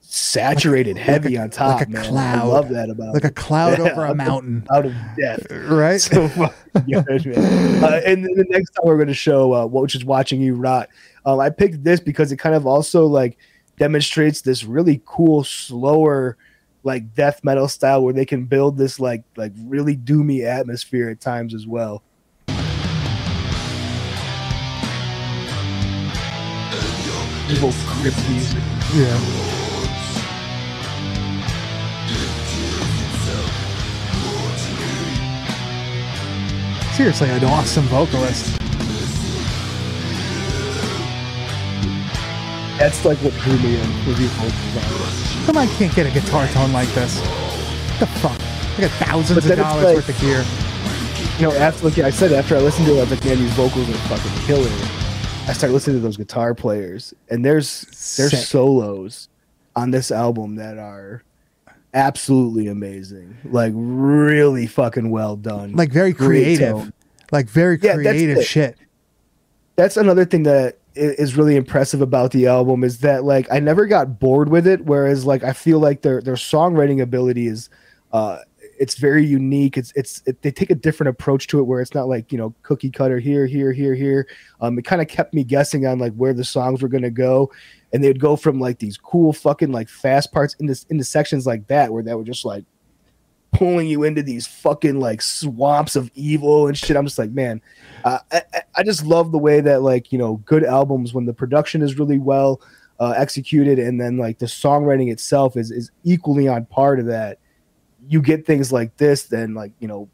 [0.10, 1.80] saturated, heavy on top.
[1.80, 2.40] like a man.
[2.40, 5.46] I love that about like a cloud Yeah, over a mountain, out of death.
[5.52, 6.00] right?
[6.02, 7.84] so fucking good, man.
[7.84, 10.56] Uh, and then the next time we're going to show, uh, which is watching you
[10.56, 10.88] rot.
[11.28, 13.38] Um, I picked this because it kind of also like
[13.78, 16.38] demonstrates this really cool, slower,
[16.84, 21.20] like death metal style where they can build this like like really doomy atmosphere at
[21.20, 22.02] times as well.
[27.50, 28.64] Evil crypt music.
[28.96, 29.20] yeah.
[36.94, 38.67] Seriously, an awesome vocalist.
[42.78, 45.46] That's like what drew me in with these vocals.
[45.46, 47.20] Come on, I can't get a guitar tone like this.
[47.20, 48.40] What the fuck?
[48.78, 50.46] I got thousands of dollars like- worth of gear.
[51.38, 53.38] you know, after like I said, after I listened to it, I was like, man,
[53.40, 54.70] these vocals are fucking killer.
[55.48, 57.82] I started listening to those guitar players, and there's
[58.18, 58.46] there's Sick.
[58.46, 59.30] solos
[59.76, 61.24] on this album that are
[61.94, 65.74] absolutely amazing, like really fucking well done.
[65.74, 66.92] Like very creative.
[67.32, 68.78] Like very Yeah, that's creative shit.
[69.78, 73.86] That's another thing that is really impressive about the album is that like I never
[73.86, 74.86] got bored with it.
[74.86, 77.70] Whereas like I feel like their their songwriting ability is
[78.12, 78.40] uh
[78.80, 79.78] it's very unique.
[79.78, 82.38] It's it's it, they take a different approach to it where it's not like you
[82.38, 84.28] know cookie cutter here here here here.
[84.62, 87.52] Um, it kind of kept me guessing on like where the songs were gonna go,
[87.92, 91.46] and they'd go from like these cool fucking like fast parts in into into sections
[91.46, 92.66] like that where they were just like
[93.52, 96.96] pulling you into these fucking like swamps of evil and shit.
[96.96, 97.62] I'm just like, man,
[98.04, 98.42] uh, I,
[98.76, 101.98] I- just love the way that like you know good albums when the production is
[101.98, 102.62] really well
[103.00, 107.40] uh, executed and then like the songwriting itself is is equally on par to that.
[108.08, 110.08] you get things like this, then like you know,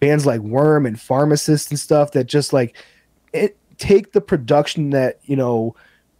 [0.00, 2.76] bands like Worm and Pharmacist and stuff that just like
[3.32, 5.74] it take the production that you know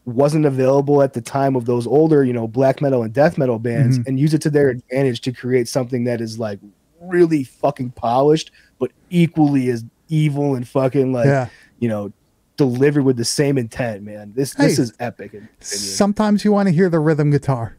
[0.08, 3.58] wasn't available at the time of those older you know black metal and death metal
[3.58, 4.08] bands mm-hmm.
[4.08, 6.58] and use it to their advantage to create something that is like
[7.00, 11.48] really fucking polished but equally as evil and fucking like Yeah.
[11.78, 12.12] you know
[12.56, 15.40] delivered with the same intent man this this is epic.
[15.60, 17.76] Sometimes you want to hear the rhythm guitar.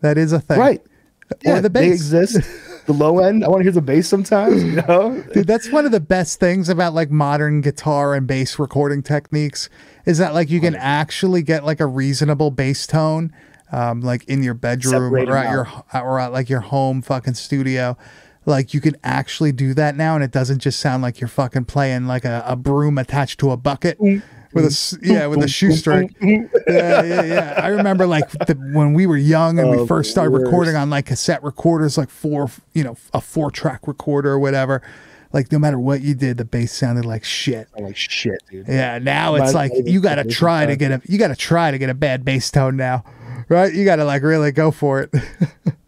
[0.00, 0.58] That is a thing.
[0.58, 0.82] right
[1.44, 1.92] Or the they bass.
[1.92, 2.40] exist
[2.92, 3.44] the low end.
[3.44, 5.22] I want to hear the bass sometimes you know?
[5.34, 9.68] Dude, that's one of the best things about like modern guitar and bass recording techniques
[10.06, 13.32] is that like you can actually get like a reasonable bass tone,
[13.70, 17.34] um, like in your bedroom Separate or at your or at like your home fucking
[17.34, 17.96] studio.
[18.44, 21.66] Like you can actually do that now, and it doesn't just sound like you're fucking
[21.66, 23.98] playing like a, a broom attached to a bucket
[24.54, 26.14] with a yeah with a shoestring.
[26.20, 27.54] yeah, yeah, yeah.
[27.62, 30.90] I remember like the, when we were young and we Oh, first started recording on
[30.90, 34.82] like cassette recorders, like four, you know, a four track recorder or whatever.
[35.32, 37.66] Like no matter what you did, the bass sounded like shit.
[37.76, 41.00] I'm like shit dude Yeah, now it's like you got to try to get a
[41.06, 43.02] you got to try to get a bad bass tone now,
[43.48, 43.72] right?
[43.72, 45.10] You got to like really go for it.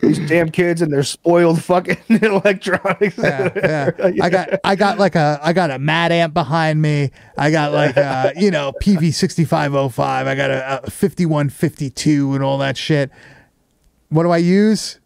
[0.00, 3.90] these damn kids and their spoiled fucking electronics yeah, yeah.
[4.22, 7.10] I got I got like a I got a mad amp behind me.
[7.36, 10.26] I got like uh you know Peavey sixty five oh five.
[10.26, 13.10] I got a, a fifty one fifty two and all that shit.
[14.08, 14.98] What do I use?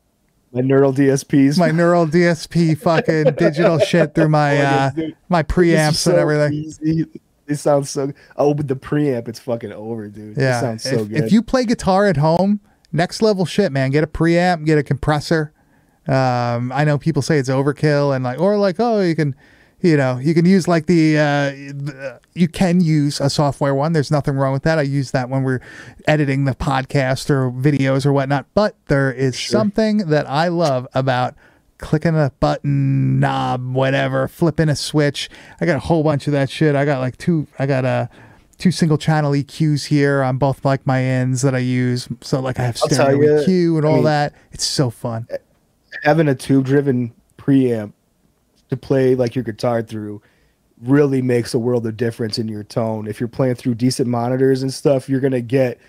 [0.54, 4.90] my neural dsps My neural DSP fucking digital shit through my uh
[5.30, 6.52] my preamps so and everything.
[6.52, 7.06] easy.
[7.48, 8.12] It sounds so.
[8.36, 10.36] Oh, with the preamp, it's fucking over, dude.
[10.36, 10.58] Yeah.
[10.58, 11.24] it sounds so if, good.
[11.24, 12.60] if you play guitar at home,
[12.92, 13.90] next level shit, man.
[13.90, 15.52] Get a preamp, get a compressor.
[16.06, 19.36] Um, I know people say it's overkill and like, or like, oh, you can,
[19.80, 23.92] you know, you can use like the, uh, the- you can use a software one.
[23.92, 24.78] There's nothing wrong with that.
[24.78, 25.60] I use that when we're
[26.06, 28.46] editing the podcast or videos or whatnot.
[28.54, 31.34] But there is something that I love about
[31.78, 35.28] clicking a button, knob, whatever, flipping a switch.
[35.60, 36.74] I got a whole bunch of that shit.
[36.76, 38.08] I got like two, I got a,
[38.62, 42.08] two single channel EQs here on both like my ends that I use.
[42.20, 44.34] So like I have stereo ya, EQ and I all mean- that.
[44.52, 45.26] It's so fun.
[46.04, 47.92] having a tube driven preamp
[48.70, 50.22] to play like your guitar through
[50.80, 53.08] really makes a world of difference in your tone.
[53.08, 55.80] If you're playing through decent monitors and stuff, you're gonna get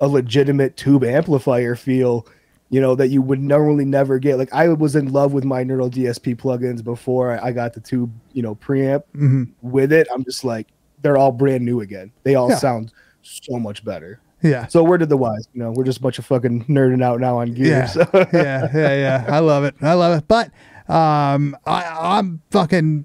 [0.00, 2.26] a legitimate tube amplifier feel,
[2.70, 4.38] you know, that you would normally never get.
[4.38, 8.12] Like I was in love with my Neural DSP plugins before I got the tube,
[8.32, 9.44] you know, preamp mm-hmm.
[9.60, 10.06] with it.
[10.12, 10.68] I'm just like,
[11.02, 12.12] they're all brand new again.
[12.22, 12.56] They all Yeah.
[12.56, 12.92] sound
[13.22, 14.20] so much better.
[14.42, 14.66] Yeah.
[14.66, 15.46] So where did the wise?
[15.54, 17.66] You know, we're just a bunch of fucking nerding out now on gear.
[17.68, 18.00] Yeah, So.
[18.32, 19.24] yeah, yeah, yeah.
[19.28, 19.74] I love it.
[19.80, 20.26] I love it.
[20.26, 20.46] But
[20.92, 23.04] um, I, I'm fucking,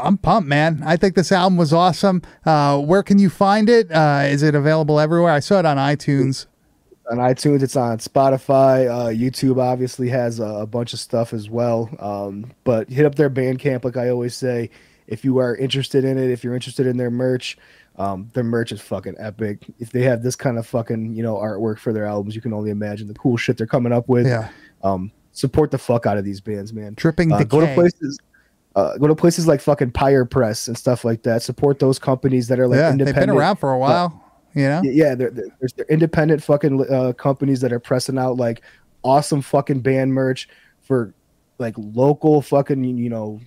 [0.00, 0.82] I'm pumped, man.
[0.86, 2.22] I think this album was awesome.
[2.46, 3.90] Uh, where can you find it?
[3.90, 5.32] Uh, is it available everywhere?
[5.32, 6.46] I saw it on iTunes.
[7.10, 7.62] on iTunes.
[7.64, 8.88] It's on Spotify.
[8.88, 11.90] Uh, YouTube obviously has a, a bunch of stuff as well.
[11.98, 14.70] Um, but hit up their Bandcamp, like I always say.
[15.08, 17.58] If you are interested in it, if you're interested in their merch,
[17.96, 19.64] um, their merch is fucking epic.
[19.80, 22.52] If they have this kind of fucking you know artwork for their albums, you can
[22.52, 24.26] only imagine the cool shit they're coming up with.
[24.26, 24.50] Yeah.
[24.84, 26.94] Um, support the fuck out of these bands, man.
[26.94, 28.18] Dripping Uh, go to places.
[28.76, 31.42] Uh, go to places like fucking Pyre Press and stuff like that.
[31.42, 33.26] Support those companies that are like yeah, they've independent.
[33.26, 34.24] been around for a while.
[34.54, 34.82] You know.
[34.84, 38.62] Yeah, they're, they're, they're independent fucking uh, companies that are pressing out like
[39.02, 40.48] awesome fucking band merch
[40.82, 41.14] for
[41.58, 43.40] like local fucking you know,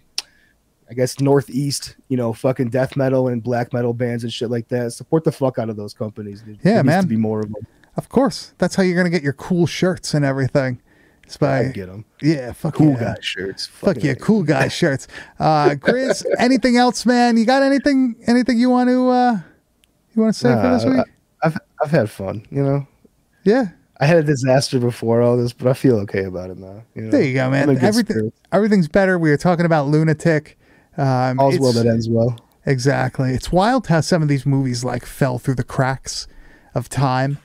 [0.92, 4.68] I guess northeast you know fucking death metal and black metal bands and shit like
[4.68, 4.92] that.
[4.92, 6.44] Support the fuck out of those companies.
[6.44, 7.02] There- Yeah, there needs man.
[7.04, 7.66] To be more of them.
[7.98, 10.82] Of course, that's how you're gonna get your cool shirts and everything.
[11.26, 12.04] It's by I get them.
[12.22, 13.00] yeah, fuck Cool yeah.
[13.00, 13.66] guy shirts.
[13.66, 15.08] Fuck yeah, cool guy shirts.
[15.40, 17.38] Uh, Grizz, anything else, man?
[17.38, 18.16] You got anything?
[18.28, 19.08] Anything you want to?
[19.10, 19.40] uh
[20.14, 21.06] You want to say for this week?
[21.42, 22.46] I, I've I've had fun.
[22.52, 22.88] You know,
[23.46, 23.70] yeah.
[24.02, 26.84] I had a disaster before all this, but I feel okay about it now.
[26.96, 27.12] You know?
[27.12, 27.70] There you go, man.
[27.78, 29.20] Everything, everything's better.
[29.20, 30.58] We were talking about Lunatic.
[30.98, 32.38] Um, All's well that ends well.
[32.66, 33.32] Exactly.
[33.32, 36.28] It's wild how some of these movies like fell through the cracks
[36.76, 37.38] of time.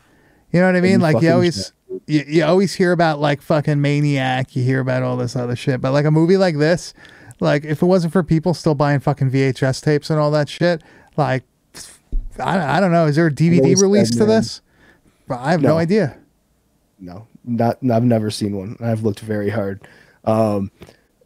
[0.53, 0.93] You know what I mean?
[0.93, 1.73] you Like you always
[2.07, 5.81] you, you always hear about like fucking Maniac, you hear about all this other shit,
[5.81, 6.93] but like a movie like this,
[7.41, 10.83] like if it wasn't for people still buying fucking VHS tapes and all that shit,
[11.17, 11.45] like
[12.39, 14.61] I, I don't know, is there a DVD said, release to this?
[15.31, 15.79] I have no, No.
[15.79, 16.19] idea.
[16.99, 19.87] no not i've never seen one i've looked very hard
[20.25, 20.71] um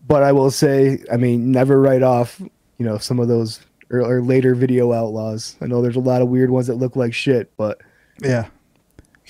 [0.07, 2.41] but i will say i mean never write off
[2.79, 6.23] you know some of those or, or later video outlaws i know there's a lot
[6.23, 7.81] of weird ones that look like shit but
[8.23, 8.47] Yeah.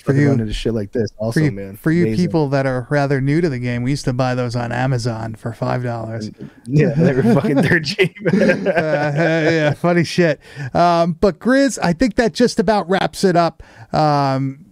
[0.03, 2.25] for you- into shit like this also For you, man for you amazing.
[2.25, 5.35] people that are rather new to the game, we used to buy those on Amazon
[5.35, 6.31] for five dollars.
[6.65, 10.39] yeah they were fucking dirt cheap uh, yeah, funny shit.
[10.73, 13.61] Um, but Grizz, I think that just about wraps it up.
[13.93, 14.65] Um,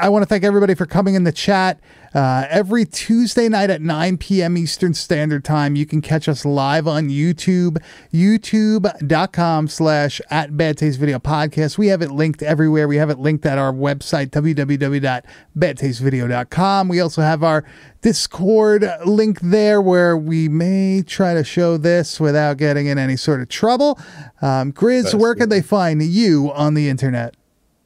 [0.00, 1.78] I want to thank everybody for coming in the chat.
[2.16, 4.56] Uh, every Tuesday night at 9 p.m.
[4.56, 7.76] Eastern Standard Time, you can catch us live on YouTube,
[8.10, 11.76] youtube.com slash at Bad Taste Video Podcast.
[11.76, 12.88] We have it linked everywhere.
[12.88, 16.88] We have it linked at our website, www.badtastevideo.com.
[16.88, 17.64] We also have our
[18.00, 23.42] Discord link there where we may try to show this without getting in any sort
[23.42, 24.00] of trouble.
[24.40, 27.34] Um, Grizz, where can they find you on the internet?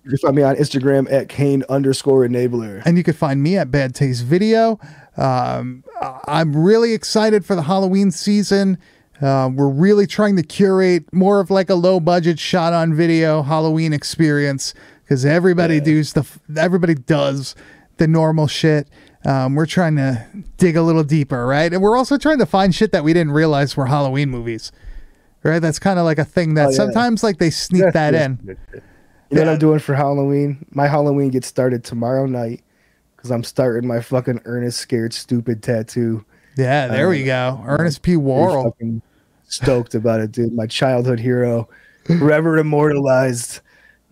[0.05, 2.83] You can find me on Instagram at Kane underscore enabler.
[2.87, 4.81] and you can find me at Bad Taste Video.
[5.17, 5.85] Um,
[6.27, 8.79] I'm really excited for the Halloween season.
[9.21, 13.43] Uh, we're really trying to curate more of like a low budget shot on video
[13.43, 14.73] Halloween experience
[15.05, 16.27] because everybody does the
[16.57, 17.55] everybody does
[17.99, 18.89] the normal shit.
[19.27, 20.27] Um, we're trying to
[20.57, 21.71] dig a little deeper, right?
[21.71, 24.73] And we're also trying to find shit that we didn't realize were Halloween movies,
[25.43, 25.59] right?
[25.59, 26.77] That's kind of like a thing that Oh, yeah.
[26.77, 28.57] sometimes like they sneak that in.
[29.31, 30.67] You know what I'm doing for Halloween?
[30.73, 32.63] My Halloween gets started tomorrow night
[33.17, 36.25] because I'm starting my fucking Ernest Scared Stupid tattoo.
[36.57, 37.63] Yeah, there we go.
[37.65, 38.17] Ernest P.
[38.17, 38.65] Worrell.
[38.65, 39.03] fucking
[39.47, 40.53] stoked about it, dude.
[40.53, 41.69] My childhood hero,
[42.19, 43.61] forever immortalized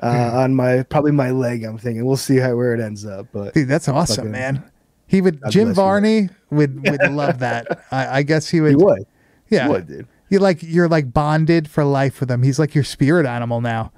[0.02, 1.64] uh, on my probably my leg.
[1.64, 4.70] I'm thinking we'll see how where it ends up, but Dude, that's awesome, Fucking- man.
[5.08, 5.82] He would God Jim bless you.
[5.82, 7.84] Varney would would love that.
[7.90, 8.70] I, I guess he would.
[8.72, 9.04] he would.
[9.48, 10.06] Yeah, He would, dude.
[10.28, 12.42] you like you're like bonded for life with him.
[12.42, 13.90] He's like your spirit animal now,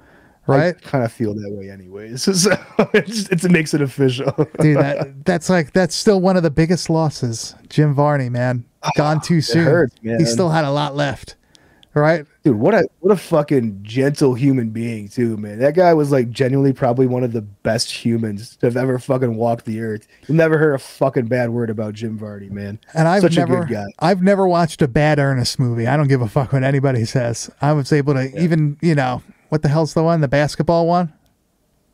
[0.51, 0.75] right?
[0.75, 2.27] I kind of feel that way, anyways.
[2.41, 2.51] So
[2.93, 4.31] it, just, it makes it official.
[4.59, 7.55] Dude, that that's like that's still one of the biggest losses.
[7.69, 9.65] Jim Varney, man, ah, gone too soon.
[9.65, 11.35] hurts, He still had a lot left,
[11.93, 12.25] right?
[12.43, 15.59] Dude, what a what a fucking gentle human being too, man.
[15.59, 19.35] That guy was like genuinely probably one of the best humans to have ever fucking
[19.35, 20.07] walked the earth.
[20.27, 22.79] You never heard a fucking bad word about Jim Varney, man.
[22.95, 23.85] And I've Such never, a good guy.
[23.99, 25.85] I've never watched a bad Ernest movie.
[25.85, 27.51] I don't give a fuck what anybody says.
[27.61, 29.21] I was able to even, you know,
[29.51, 31.11] what the hell's the one, the basketball one?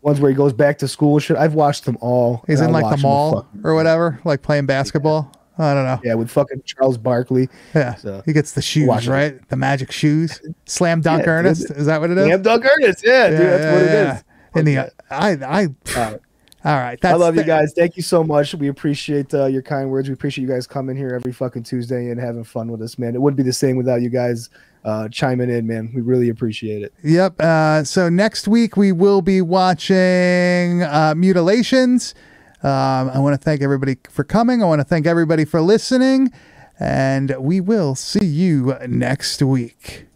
[0.03, 1.37] Ones where he goes back to school shit.
[1.37, 2.43] I've watched them all.
[2.45, 5.31] He's in I'll like the mall or whatever, like playing basketball.
[5.57, 5.99] I don't know.
[6.03, 7.49] Yeah, with fucking Charles Barkley.
[7.73, 9.11] Yeah, So, he gets the shoes, watch it.
[9.11, 9.49] right?
[9.49, 11.67] The magic shoes, slam dunk Yeah, Ernest.
[11.69, 11.77] dude.
[11.77, 12.25] Is that what it is?
[12.27, 13.03] Slam Dunk Ernest.
[13.03, 14.23] Yeah, dude, that's what it is.
[14.55, 14.77] In the.
[15.09, 16.19] I, I, All right.
[16.63, 17.03] all right.
[17.05, 17.73] I love you guys.
[17.75, 18.53] Thank you so much.
[18.53, 20.07] We appreciate uh, your kind words.
[20.09, 23.15] We appreciate you guys coming here every fucking Tuesday and having fun with us, man.
[23.15, 24.49] It wouldn't be the same without you guys
[24.83, 25.91] uh, chiming in, man.
[25.93, 26.93] We really appreciate it.
[27.03, 27.39] Yep.
[27.39, 32.15] Uh, so next week we will be watching uh, Mutilations.
[32.63, 34.63] Um, I want to thank everybody for coming.
[34.63, 36.31] I want to thank everybody for listening.
[36.79, 40.06] And we will see you next week.